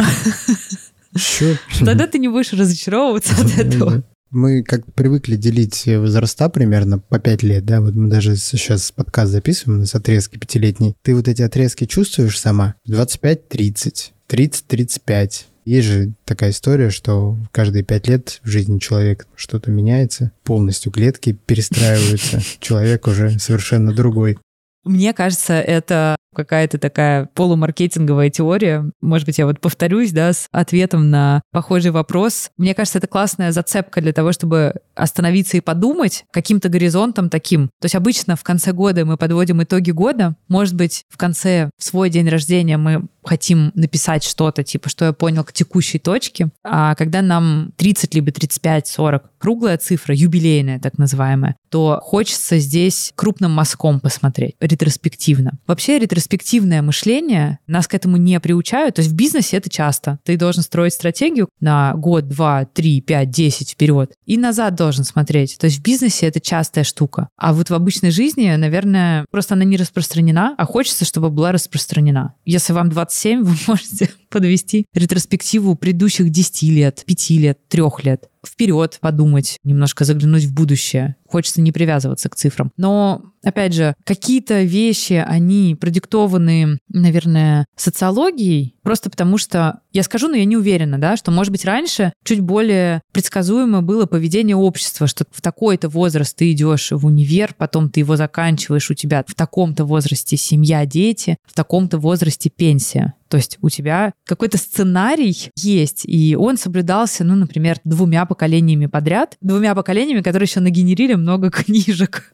[1.83, 7.43] Тогда ты не будешь разочаровываться от этого мы как привыкли делить возраста примерно по 5
[7.43, 10.95] лет, да, вот мы даже сейчас подкаст записываем, у нас отрезки пятилетние.
[11.03, 12.75] Ты вот эти отрезки чувствуешь сама?
[12.89, 15.31] 25-30, 30-35.
[15.65, 21.33] Есть же такая история, что каждые пять лет в жизни человека что-то меняется, полностью клетки
[21.33, 24.39] перестраиваются, человек уже совершенно другой.
[24.83, 28.91] Мне кажется, это какая-то такая полумаркетинговая теория.
[29.01, 32.51] Может быть, я вот повторюсь, да, с ответом на похожий вопрос.
[32.57, 37.69] Мне кажется, это классная зацепка для того, чтобы остановиться и подумать каким-то горизонтом таким.
[37.81, 40.37] То есть обычно в конце года мы подводим итоги года.
[40.49, 45.13] Может быть, в конце, в свой день рождения мы хотим написать что-то, типа, что я
[45.13, 46.49] понял к текущей точке.
[46.65, 53.13] А когда нам 30, либо 35, 40, круглая цифра, юбилейная так называемая, то хочется здесь
[53.15, 55.53] крупным мазком посмотреть, ретроспективно.
[55.67, 60.19] Вообще ретроспективное мышление, нас к этому не приучают, то есть в бизнесе это часто.
[60.25, 65.57] Ты должен строить стратегию на год, два, три, пять, десять вперед, и назад должен смотреть.
[65.59, 67.29] То есть в бизнесе это частая штука.
[67.37, 72.35] А вот в обычной жизни, наверное, просто она не распространена, а хочется, чтобы была распространена.
[72.45, 78.99] Если вам 27, вы можете подвести ретроспективу предыдущих 10 лет, 5 лет, 3 лет вперед
[79.01, 81.17] подумать, немножко заглянуть в будущее.
[81.27, 82.71] Хочется не привязываться к цифрам.
[82.77, 90.37] Но, опять же, какие-то вещи, они продиктованы, наверное, социологией, просто потому что, я скажу, но
[90.37, 95.25] я не уверена, да, что, может быть, раньше чуть более предсказуемо было поведение общества, что
[95.31, 99.85] в такой-то возраст ты идешь в универ, потом ты его заканчиваешь, у тебя в таком-то
[99.85, 103.15] возрасте семья, дети, в таком-то возрасте пенсия.
[103.33, 109.39] То есть у тебя какой-то сценарий есть, и он соблюдался, ну, например, двумя поколениями подряд,
[109.41, 112.31] двумя поколениями, которые еще нагенерили много книжек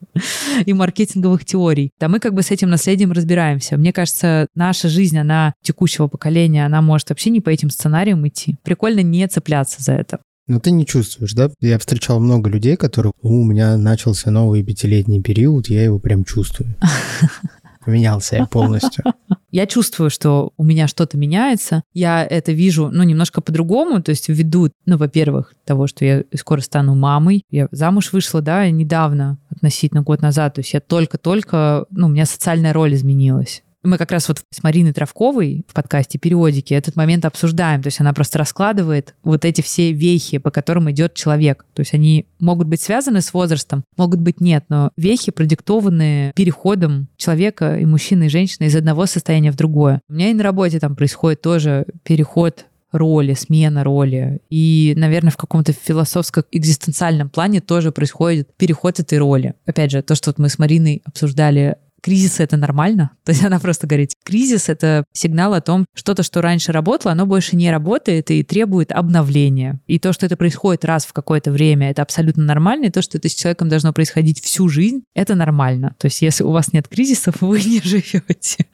[0.66, 1.92] и маркетинговых теорий.
[2.00, 3.76] Да мы как бы с этим наследием разбираемся.
[3.76, 8.57] Мне кажется, наша жизнь, она текущего поколения, она может вообще не по этим сценариям идти.
[8.62, 10.20] Прикольно не цепляться за это.
[10.46, 11.51] Но ты не чувствуешь, да?
[11.61, 16.74] Я встречал много людей, которые, у меня начался новый пятилетний период, я его прям чувствую.
[17.85, 19.05] Поменялся я полностью.
[19.51, 21.83] Я чувствую, что у меня что-то меняется.
[21.94, 24.03] Я это вижу, ну, немножко по-другому.
[24.03, 27.44] То есть ввиду, ну, во-первых, того, что я скоро стану мамой.
[27.51, 30.55] Я замуж вышла, да, недавно, относительно год назад.
[30.55, 33.62] То есть я только-только, ну, у меня социальная роль изменилась.
[33.82, 37.82] Мы как раз вот с Мариной Травковой в подкасте «Периодики» этот момент обсуждаем.
[37.82, 41.64] То есть она просто раскладывает вот эти все вехи, по которым идет человек.
[41.74, 47.08] То есть они могут быть связаны с возрастом, могут быть нет, но вехи продиктованы переходом
[47.16, 50.00] человека и мужчины, и женщины из одного состояния в другое.
[50.08, 54.40] У меня и на работе там происходит тоже переход роли, смена роли.
[54.50, 59.54] И, наверное, в каком-то философско-экзистенциальном плане тоже происходит переход этой роли.
[59.66, 63.11] Опять же, то, что вот мы с Мариной обсуждали кризис это нормально.
[63.24, 67.26] То есть она просто говорит, кризис это сигнал о том, что-то, что раньше работало, оно
[67.26, 69.80] больше не работает и требует обновления.
[69.87, 72.87] И то, что это происходит раз в какое-то время, это абсолютно нормально.
[72.87, 75.94] И то, что это с человеком должно происходить всю жизнь, это нормально.
[75.98, 78.66] То есть если у вас нет кризисов, вы не живете.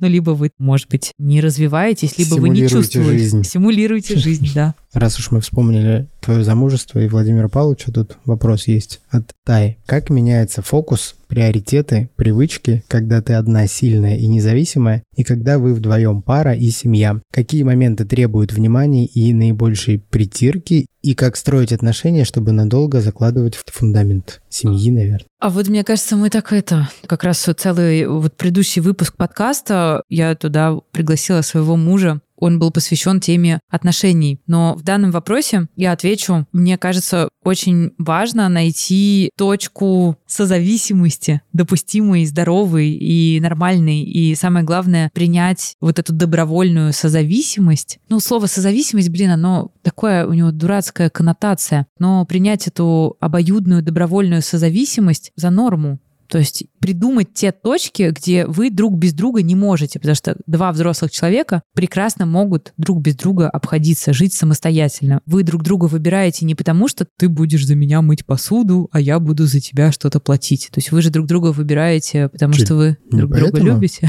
[0.00, 3.10] Ну, либо вы, может быть, не развиваетесь, либо вы не чувствуете.
[3.10, 3.44] Жизнь.
[3.44, 4.74] Симулируете жизнь, да.
[4.92, 9.78] Раз уж мы вспомнили твое замужество и Владимира Павловича, тут вопрос есть от Тай.
[9.86, 16.22] Как меняется фокус, приоритеты, привычки, когда ты одна сильная и независимая, и когда вы вдвоем
[16.22, 17.20] пара и семья?
[17.32, 23.64] Какие моменты требуют внимания и наибольшей притирки, и как строить отношения, чтобы надолго закладывать в
[23.72, 25.26] фундамент семьи, наверное?
[25.38, 30.34] А вот мне кажется, мы так это, как раз целый вот предыдущий выпуск подкаста, я
[30.34, 34.40] туда пригласила своего мужа, он был посвящен теме отношений.
[34.46, 42.90] Но в данном вопросе я отвечу, мне кажется, очень важно найти точку созависимости, допустимой, здоровой
[42.90, 44.02] и нормальной.
[44.02, 47.98] И самое главное, принять вот эту добровольную созависимость.
[48.08, 51.86] Ну, слово созависимость, блин, оно такое, у него дурацкая коннотация.
[51.98, 55.98] Но принять эту обоюдную добровольную созависимость за норму,
[56.30, 60.70] То есть придумать те точки, где вы друг без друга не можете, потому что два
[60.70, 65.20] взрослых человека прекрасно могут друг без друга обходиться, жить самостоятельно.
[65.26, 69.18] Вы друг друга выбираете не потому, что ты будешь за меня мыть посуду, а я
[69.18, 70.68] буду за тебя что-то платить.
[70.72, 74.08] То есть вы же друг друга выбираете, потому Чуть что вы друг друга любите.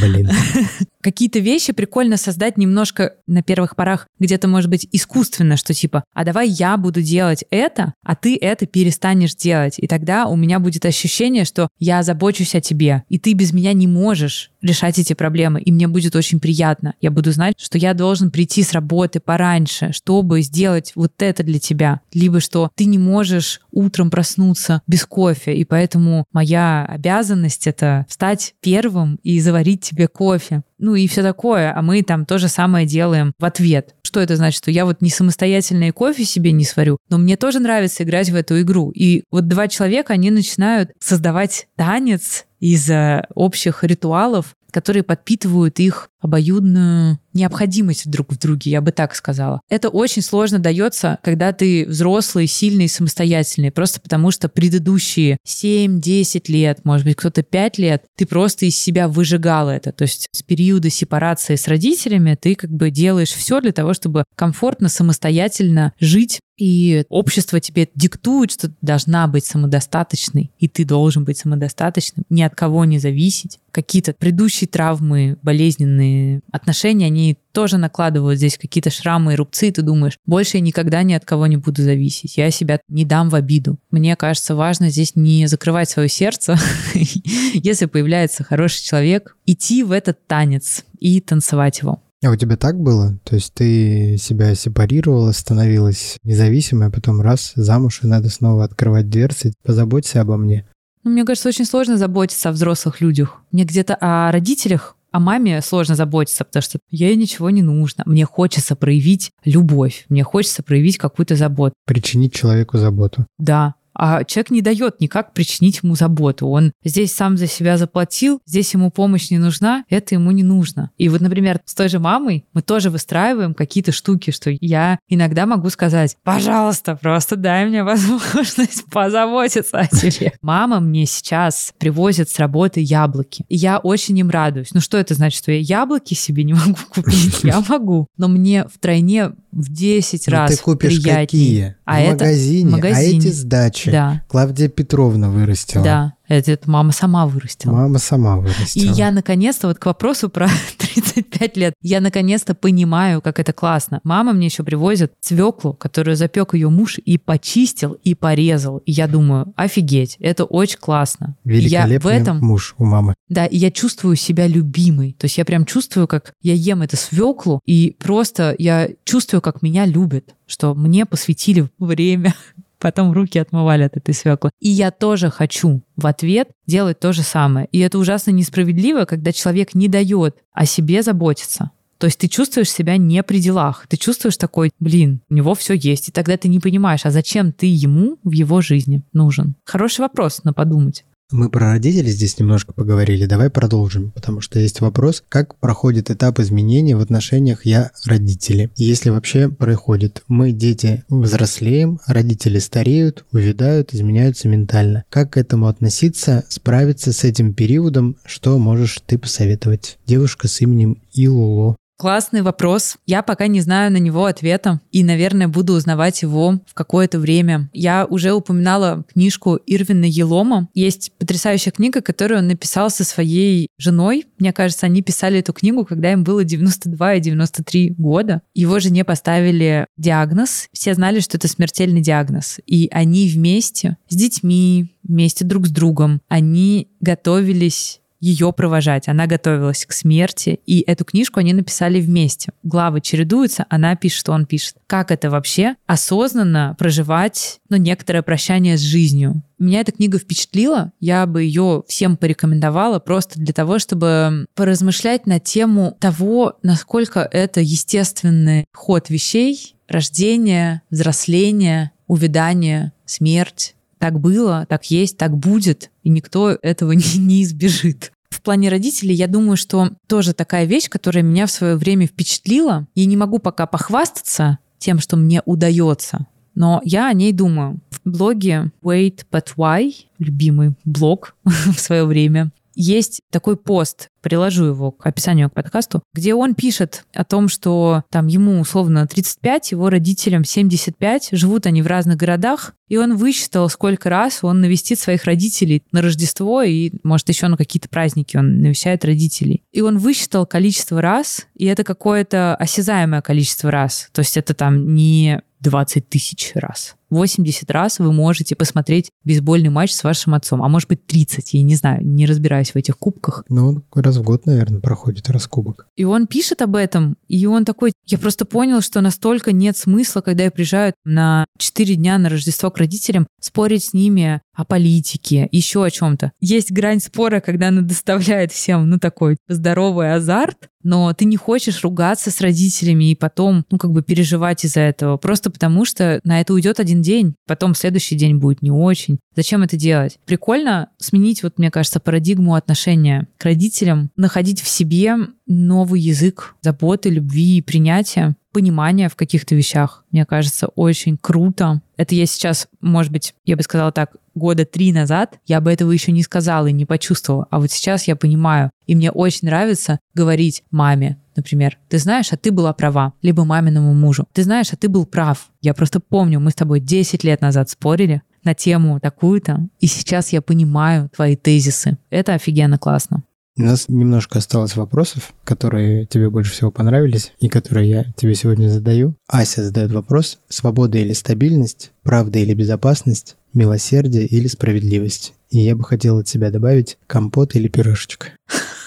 [0.00, 0.28] Блин.
[1.08, 6.22] Какие-то вещи прикольно создать немножко на первых порах где-то, может быть, искусственно, что типа, а
[6.22, 9.76] давай я буду делать это, а ты это перестанешь делать.
[9.78, 13.72] И тогда у меня будет ощущение, что я забочусь о тебе, и ты без меня
[13.72, 16.92] не можешь решать эти проблемы, и мне будет очень приятно.
[17.00, 21.58] Я буду знать, что я должен прийти с работы пораньше, чтобы сделать вот это для
[21.58, 22.02] тебя.
[22.12, 28.56] Либо что ты не можешь утром проснуться без кофе, и поэтому моя обязанность— это встать
[28.60, 30.64] первым и заварить тебе кофе.
[30.78, 33.94] Ну и все такое, а мы там то же самое делаем в ответ.
[34.02, 34.62] Что это значит?
[34.62, 38.30] Что я вот не самостоятельно и кофе себе не сварю, но мне тоже нравится играть
[38.30, 38.90] в эту игру.
[38.90, 42.90] И вот два человека, они начинают создавать танец из
[43.34, 49.60] общих ритуалов, которые подпитывают их обоюдную необходимость друг в друге, я бы так сказала.
[49.68, 56.84] Это очень сложно дается, когда ты взрослый, сильный, самостоятельный, просто потому что предыдущие 7-10 лет,
[56.84, 59.92] может быть, кто-то 5 лет, ты просто из себя выжигал это.
[59.92, 64.24] То есть с периода сепарации с родителями ты как бы делаешь все для того, чтобы
[64.34, 71.24] комфортно, самостоятельно жить и общество тебе диктует, что ты должна быть самодостаточной, и ты должен
[71.24, 73.58] быть самодостаточным, ни от кого не зависеть.
[73.70, 76.07] Какие-то предыдущие травмы, болезненные
[76.52, 81.02] отношения, они тоже накладывают здесь какие-то шрамы и рубцы, и ты думаешь, больше я никогда
[81.02, 83.78] ни от кого не буду зависеть, я себя не дам в обиду.
[83.90, 86.56] Мне кажется, важно здесь не закрывать свое сердце,
[86.94, 92.00] если появляется хороший человек, идти в этот танец и танцевать его.
[92.24, 93.16] А у тебя так было?
[93.22, 99.08] То есть ты себя сепарировала, становилась независимой, а потом раз, замуж, и надо снова открывать
[99.08, 99.52] дверцы.
[99.62, 100.66] Позаботься обо мне.
[101.04, 103.40] Ну, мне кажется, очень сложно заботиться о взрослых людях.
[103.52, 108.04] Мне где-то о родителях, о маме сложно заботиться, потому что ей ничего не нужно.
[108.06, 111.74] Мне хочется проявить любовь, мне хочется проявить какую-то заботу.
[111.86, 113.26] Причинить человеку заботу.
[113.38, 116.46] Да, а человек не дает никак причинить ему заботу.
[116.46, 120.90] Он здесь сам за себя заплатил, здесь ему помощь не нужна, это ему не нужно.
[120.96, 125.46] И вот, например, с той же мамой мы тоже выстраиваем какие-то штуки, что я иногда
[125.46, 130.32] могу сказать, пожалуйста, просто дай мне возможность позаботиться о тебе.
[130.40, 133.44] Мама мне сейчас привозит с работы яблоки.
[133.48, 134.72] И я очень им радуюсь.
[134.72, 137.40] Ну что это значит, что я яблоки себе не могу купить?
[137.42, 138.06] Я могу.
[138.16, 141.26] Но мне втройне в 10 Но ну, раз ты купишь приятнее.
[141.26, 141.76] какие?
[141.84, 143.90] А в это магазине, магазине, а эти с дачи.
[143.90, 144.22] Да.
[144.28, 145.84] Клавдия Петровна вырастила.
[145.84, 146.14] Да.
[146.28, 147.72] Это, мама сама вырастила.
[147.72, 148.84] Мама сама вырастила.
[148.84, 150.48] И я наконец-то, вот к вопросу про
[150.78, 154.00] 35 лет, я наконец-то понимаю, как это классно.
[154.04, 158.78] Мама мне еще привозит свеклу, которую запек ее муж и почистил, и порезал.
[158.78, 161.36] И я думаю, офигеть, это очень классно.
[161.44, 163.14] Великолепный я в этом, муж у мамы.
[163.28, 165.16] Да, и я чувствую себя любимой.
[165.18, 169.62] То есть я прям чувствую, как я ем эту свеклу, и просто я чувствую, как
[169.62, 172.34] меня любят что мне посвятили время,
[172.78, 174.50] потом руки отмывали от этой свеклы.
[174.60, 177.68] И я тоже хочу в ответ делать то же самое.
[177.72, 181.70] И это ужасно несправедливо, когда человек не дает о себе заботиться.
[181.98, 183.86] То есть ты чувствуешь себя не при делах.
[183.88, 186.08] Ты чувствуешь такой, блин, у него все есть.
[186.08, 189.56] И тогда ты не понимаешь, а зачем ты ему в его жизни нужен?
[189.64, 191.04] Хороший вопрос на подумать.
[191.30, 196.38] Мы про родителей здесь немножко поговорили, давай продолжим, потому что есть вопрос, как проходит этап
[196.38, 198.70] изменений в отношениях я-родители.
[198.76, 205.04] Если вообще происходит, мы, дети, взрослеем, родители стареют, увядают, изменяются ментально.
[205.10, 209.98] Как к этому относиться, справиться с этим периодом, что можешь ты посоветовать?
[210.06, 211.76] Девушка с именем Илуло.
[212.00, 212.96] Классный вопрос.
[213.06, 217.68] Я пока не знаю на него ответа и, наверное, буду узнавать его в какое-то время.
[217.72, 220.68] Я уже упоминала книжку Ирвина Елома.
[220.74, 224.26] Есть потрясающая книга, которую он написал со своей женой.
[224.38, 228.42] Мне кажется, они писали эту книгу, когда им было 92 и 93 года.
[228.54, 230.68] Его жене поставили диагноз.
[230.72, 232.60] Все знали, что это смертельный диагноз.
[232.64, 239.08] И они вместе с детьми, вместе друг с другом, они готовились ее провожать.
[239.08, 242.52] Она готовилась к смерти, и эту книжку они написали вместе.
[242.62, 244.76] Главы чередуются, она пишет, он пишет.
[244.86, 249.42] Как это вообще осознанно проживать, ну, некоторое прощание с жизнью?
[249.58, 255.40] Меня эта книга впечатлила, я бы ее всем порекомендовала просто для того, чтобы поразмышлять на
[255.40, 265.16] тему того, насколько это естественный ход вещей, рождение, взросление, увядание, смерть, так было, так есть,
[265.16, 268.12] так будет, и никто этого не, не избежит.
[268.30, 272.86] В плане родителей, я думаю, что тоже такая вещь, которая меня в свое время впечатлила.
[272.94, 276.26] Я не могу пока похвастаться тем, что мне удается.
[276.54, 277.80] но я о ней думаю.
[277.90, 284.92] В блоге Wait But Why, любимый блог в свое время, есть такой пост, приложу его
[284.92, 289.90] к описанию к подкасту, где он пишет о том, что там ему условно 35, его
[289.90, 295.24] родителям 75, живут они в разных городах, и он высчитал, сколько раз он навестит своих
[295.24, 299.64] родителей на Рождество и, может, еще на какие-то праздники он навещает родителей.
[299.72, 304.08] И он высчитал количество раз, и это какое-то осязаемое количество раз.
[304.12, 306.94] То есть это там не 20 тысяч раз.
[307.10, 311.62] 80 раз вы можете посмотреть бейсбольный матч с вашим отцом, а может быть 30, я
[311.62, 313.44] не знаю, не разбираюсь в этих кубках.
[313.48, 315.86] Ну, раз в год, наверное, проходит раз кубок.
[315.96, 320.20] И он пишет об этом, и он такой, я просто понял, что настолько нет смысла,
[320.20, 325.48] когда я приезжаю на 4 дня на Рождество к родителям, спорить с ними о политике,
[325.52, 326.32] еще о чем-то.
[326.40, 331.82] Есть грань спора, когда она доставляет всем, ну, такой здоровый азарт, но ты не хочешь
[331.82, 336.40] ругаться с родителями и потом, ну, как бы переживать из-за этого, просто потому что на
[336.40, 339.18] это уйдет один день, потом следующий день будет не очень.
[339.36, 340.18] Зачем это делать?
[340.26, 347.08] Прикольно сменить, вот мне кажется, парадигму отношения к родителям, находить в себе новый язык заботы,
[347.08, 350.04] любви и принятия, понимания в каких-то вещах.
[350.10, 351.80] Мне кажется, очень круто.
[351.96, 355.90] Это я сейчас, может быть, я бы сказала так, года три назад я бы этого
[355.92, 357.46] еще не сказала и не почувствовала.
[357.50, 358.70] А вот сейчас я понимаю.
[358.86, 363.94] И мне очень нравится говорить маме, например, ты знаешь, а ты была права, либо маминому
[363.94, 365.48] мужу, ты знаешь, а ты был прав.
[365.62, 370.32] Я просто помню, мы с тобой 10 лет назад спорили, на тему такую-то, и сейчас
[370.32, 371.98] я понимаю твои тезисы.
[372.10, 373.22] Это офигенно классно.
[373.58, 378.68] У нас немножко осталось вопросов, которые тебе больше всего понравились и которые я тебе сегодня
[378.68, 379.16] задаю.
[379.26, 385.34] Ася задает вопрос, свобода или стабильность, правда или безопасность, милосердие или справедливость.
[385.50, 388.28] И я бы хотел от тебя добавить компот или пирожечка.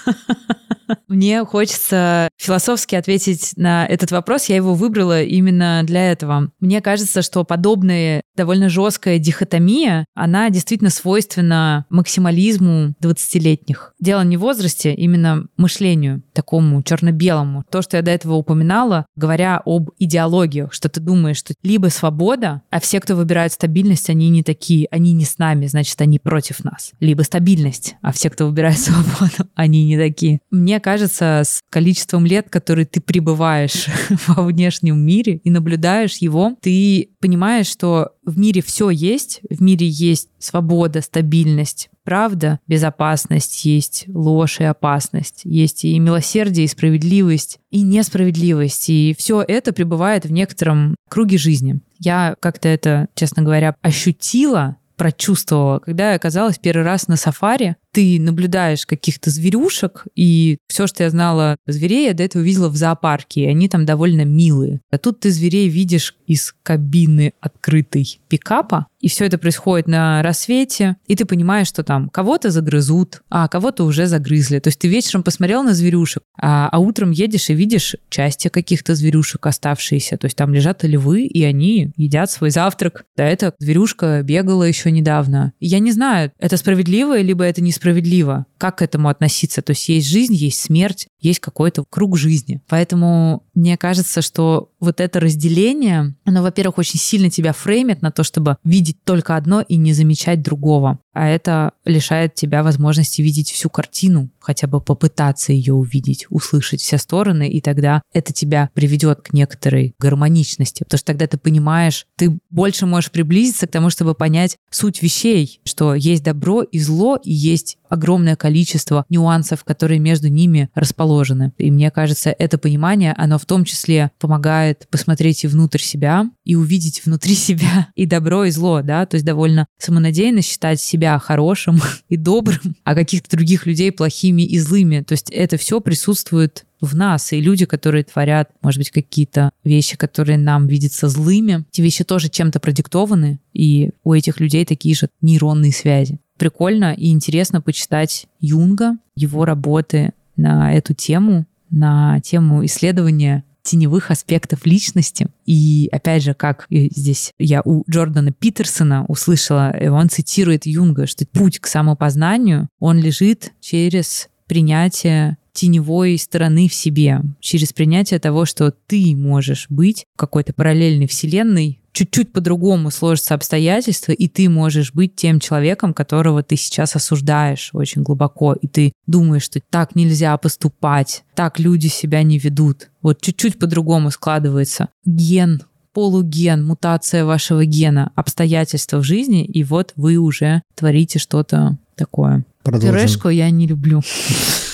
[1.08, 4.46] Мне хочется философски ответить на этот вопрос.
[4.46, 6.50] Я его выбрала именно для этого.
[6.60, 13.94] Мне кажется, что подобная довольно жесткая дихотомия, она действительно свойственна максимализму 20-летних.
[14.00, 17.64] Дело не в возрасте, именно мышлению, такому черно-белому.
[17.70, 22.62] То, что я до этого упоминала, говоря об идеологиях, что ты думаешь, что либо свобода,
[22.70, 26.64] а все, кто выбирают стабильность, они не такие, они не с нами, значит, они против
[26.64, 26.92] нас.
[27.00, 30.40] Либо стабильность, а все, кто выбирает свободу, они не такие.
[30.50, 33.86] Мне кажется, с количеством лет, которые ты пребываешь
[34.26, 39.86] во внешнем мире и наблюдаешь его, ты понимаешь, что в мире все есть, в мире
[39.86, 47.82] есть свобода, стабильность, правда, безопасность, есть ложь и опасность, есть и милосердие, и справедливость, и
[47.82, 51.80] несправедливость, и все это пребывает в некотором круге жизни.
[51.98, 58.18] Я как-то это, честно говоря, ощутила прочувствовала, когда я оказалась первый раз на сафари ты
[58.18, 63.42] наблюдаешь каких-то зверюшек, и все, что я знала зверей, я до этого видела в зоопарке,
[63.42, 64.80] и они там довольно милые.
[64.90, 70.96] А тут ты зверей видишь из кабины открытой пикапа, и все это происходит на рассвете,
[71.06, 74.58] и ты понимаешь, что там кого-то загрызут, а кого-то уже загрызли.
[74.58, 78.94] То есть ты вечером посмотрел на зверюшек, а, а утром едешь и видишь части каких-то
[78.94, 80.16] зверюшек оставшиеся.
[80.16, 83.04] То есть там лежат львы, и они едят свой завтрак.
[83.16, 85.52] Да, эта зверюшка бегала еще недавно.
[85.60, 89.60] Я не знаю, это справедливо, либо это несправедливо справедливо, как к этому относиться.
[89.60, 92.60] То есть есть жизнь, есть смерть, есть какой-то круг жизни.
[92.68, 98.24] Поэтому мне кажется, что вот это разделение, оно, во-первых, очень сильно тебя фреймит на то,
[98.24, 100.98] чтобы видеть только одно и не замечать другого.
[101.12, 106.98] А это лишает тебя возможности видеть всю картину, хотя бы попытаться ее увидеть, услышать все
[106.98, 112.38] стороны, и тогда это тебя приведет к некоторой гармоничности, потому что тогда ты понимаешь, ты
[112.50, 117.32] больше можешь приблизиться к тому, чтобы понять суть вещей, что есть добро и зло, и
[117.32, 121.52] есть огромное количество нюансов, которые между ними расположены.
[121.58, 126.54] И мне кажется, это понимание, оно в том числе помогает посмотреть и внутрь себя, и
[126.54, 131.80] увидеть внутри себя и добро, и зло, да, то есть довольно самонадеянно считать себя хорошим
[132.08, 135.02] и добрым, а каких-то других людей плохими и злыми.
[135.02, 137.32] То есть это все присутствует в нас.
[137.32, 142.28] И люди, которые творят, может быть, какие-то вещи, которые нам видятся злыми, эти вещи тоже
[142.28, 148.96] чем-то продиктованы, и у этих людей такие же нейронные связи прикольно и интересно почитать Юнга,
[149.14, 155.28] его работы на эту тему, на тему исследования теневых аспектов личности.
[155.46, 161.60] И опять же, как здесь я у Джордана Питерсона услышала, он цитирует Юнга, что путь
[161.60, 169.14] к самопознанию, он лежит через принятие теневой стороны в себе, через принятие того, что ты
[169.16, 175.40] можешь быть в какой-то параллельной вселенной, чуть-чуть по-другому сложатся обстоятельства, и ты можешь быть тем
[175.40, 181.58] человеком, которого ты сейчас осуждаешь очень глубоко, и ты думаешь, что так нельзя поступать, так
[181.58, 182.90] люди себя не ведут.
[183.02, 190.16] Вот чуть-чуть по-другому складывается ген полуген, мутация вашего гена, обстоятельства в жизни, и вот вы
[190.16, 192.46] уже творите что-то такое.
[192.62, 192.94] Продолжим.
[192.94, 194.00] Пюрешку я не люблю.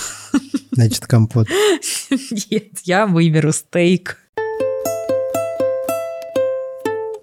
[0.79, 1.49] Значит, компот.
[2.51, 4.19] Нет, я выберу стейк.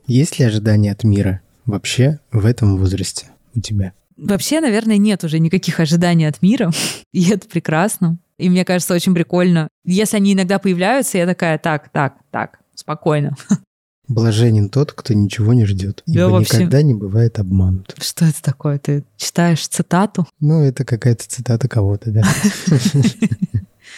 [0.07, 3.93] Есть ли ожидания от мира вообще в этом возрасте у тебя?
[4.17, 6.69] Вообще, наверное, нет уже никаких ожиданий от мира,
[7.13, 8.17] и это прекрасно.
[8.37, 9.69] И мне кажется, очень прикольно.
[9.85, 13.37] Если они иногда появляются, я такая, так, так, так, спокойно.
[14.07, 16.57] Блаженен тот, кто ничего не ждет, ибо да, вообще...
[16.57, 17.95] никогда не бывает обманут.
[17.99, 18.77] Что это такое?
[18.79, 20.27] Ты читаешь цитату?
[20.39, 22.23] Ну, это какая-то цитата кого-то, да.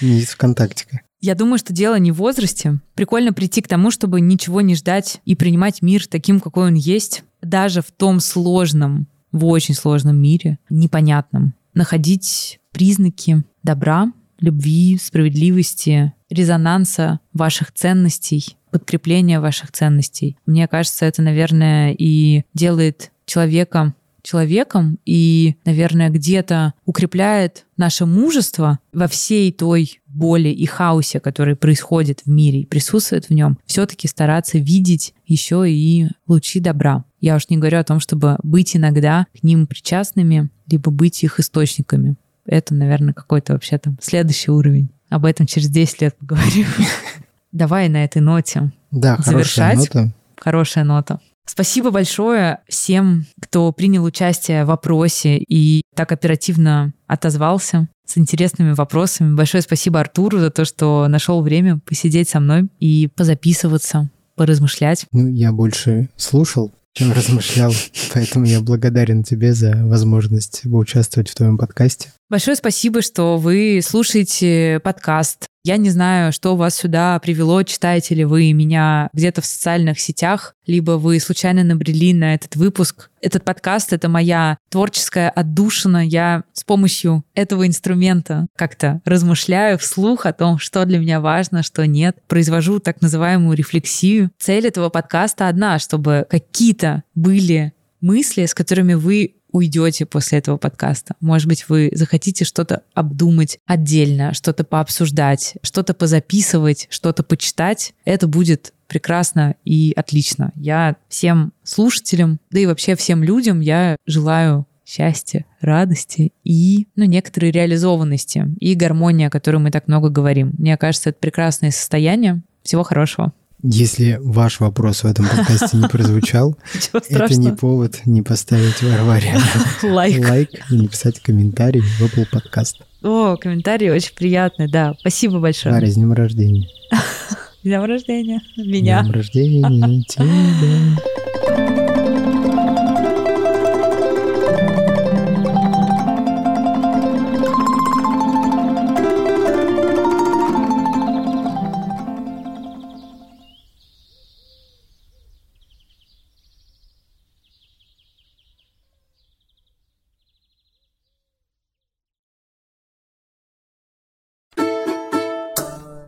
[0.02, 1.02] Не из ВКонтактика.
[1.20, 2.80] Я думаю, что дело не в возрасте.
[2.94, 7.24] Прикольно прийти к тому, чтобы ничего не ждать и принимать мир таким, какой он есть,
[7.42, 11.56] даже в том сложном, в очень сложном мире, непонятном.
[11.74, 20.38] Находить признаки добра, любви, справедливости, резонанса ваших ценностей, подкрепления ваших ценностей.
[20.46, 23.94] Мне кажется, это, наверное, и делает человека
[24.28, 32.22] человеком и, наверное, где-то укрепляет наше мужество во всей той боли и хаосе, который происходит
[32.26, 37.06] в мире и присутствует в нем, все-таки стараться видеть еще и лучи добра.
[37.22, 41.40] Я уж не говорю о том, чтобы быть иногда к ним причастными, либо быть их
[41.40, 42.18] источниками.
[42.46, 44.90] Это, наверное, какой-то вообще там следующий уровень.
[45.10, 46.66] Об этом через 10 лет поговорим.
[47.52, 49.78] Давай на этой ноте да, завершать.
[49.78, 50.14] Хорошая нота.
[50.40, 51.20] Хорошая нота.
[51.46, 59.34] Спасибо большое всем, кто принял участие в вопросе и так оперативно отозвался с интересными вопросами.
[59.34, 65.06] Большое спасибо Артуру за то, что нашел время посидеть со мной и позаписываться, поразмышлять.
[65.14, 67.74] Ну, я больше слушал, чем размышлял.
[68.14, 72.12] Поэтому я благодарен тебе за возможность поучаствовать в твоем подкасте.
[72.30, 75.47] Большое спасибо, что вы слушаете подкаст.
[75.68, 80.56] Я не знаю, что вас сюда привело, читаете ли вы меня где-то в социальных сетях,
[80.66, 83.10] либо вы случайно набрели на этот выпуск.
[83.20, 86.08] Этот подкаст— это моя творческая отдушина.
[86.08, 91.86] Я с помощью этого инструмента как-то размышляю вслух о том, что для меня важно, что
[91.86, 92.16] нет.
[92.30, 94.32] Произвожу так называемую рефлексию.
[94.40, 101.16] Цель этого подкаста одна, чтобы какие-то были мысли, с которыми вы уйдете после этого подкаста.
[101.20, 107.94] Может быть, вы захотите что-то обдумать отдельно, что-то пообсуждать, что-то позаписывать, что-то почитать.
[108.06, 110.52] Это будет прекрасно и отлично.
[110.56, 117.52] Я всем слушателям, да и вообще всем людям я желаю счастья, радости и, ну, некоторой
[117.52, 120.54] реализованности и гармонии, о которой мы так много говорим.
[120.58, 122.42] Мне кажется, это прекрасное состояние.
[122.64, 123.34] Всего хорошего.
[123.64, 126.56] Если ваш вопрос в этом подкасте не прозвучал,
[127.10, 129.36] это не повод не поставить Варваре
[129.84, 130.30] лайк.
[130.30, 132.76] лайк и не писать комментарий в Apple Podcast.
[133.02, 134.94] О, комментарий очень приятный, да.
[135.00, 135.74] Спасибо большое.
[135.74, 136.68] Варя, с днем рождения.
[136.92, 138.42] С днем рождения.
[138.58, 139.00] Меня.
[139.02, 141.37] С днем рождения тебя.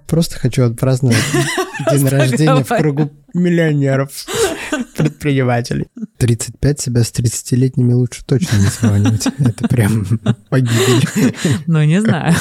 [0.09, 1.17] Просто хочу отпраздновать
[1.91, 4.09] день рождения в кругу миллионеров,
[5.03, 5.87] предпринимателей.
[6.17, 9.27] 35 себя с 30-летними лучше точно не сравнивать.
[9.37, 10.05] Это прям
[10.49, 11.35] погибель.
[11.65, 12.35] Ну, не знаю.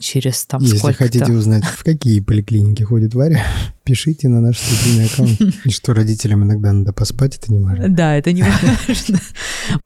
[0.00, 3.44] Через там Если хотите узнать, в какие поликлиники ходит Варя,
[3.84, 5.40] пишите на наш студийный аккаунт.
[5.64, 7.88] И что родителям иногда надо поспать, это не важно.
[7.88, 9.20] Да, это не важно.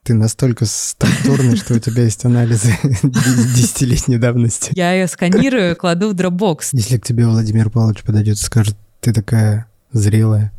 [0.04, 4.72] Ты настолько структурный, что у тебя есть анализы десятилетней давности.
[4.74, 6.70] Я ее сканирую, кладу в Dropbox.
[6.72, 10.52] Если к тебе Владимир Павлович подойдет и скажет, ты такая зрелая,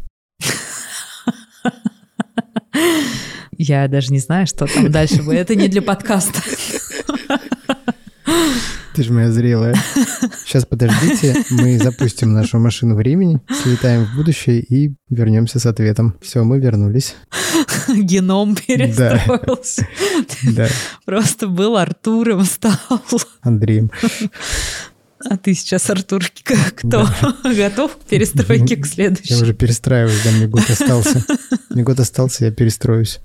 [3.57, 5.39] я даже не знаю, что там дальше будет.
[5.39, 6.41] Это не для подкаста.
[8.95, 9.75] Ты же моя зрелая.
[10.43, 16.15] Сейчас подождите, мы запустим нашу машину времени, слетаем в будущее и вернемся с ответом.
[16.19, 17.15] Все, мы вернулись.
[17.87, 19.87] Геном перестроился.
[20.55, 20.67] Да.
[21.05, 22.73] Просто был Артуром, стал.
[23.41, 23.91] Андреем.
[25.25, 27.07] А ты сейчас, Артур, кто?
[27.21, 27.35] Да.
[27.55, 29.33] Готов к перестройке к следующей?
[29.33, 31.25] Я уже перестраиваюсь, да, мне год остался.
[31.69, 33.19] Мне год остался, я перестроюсь.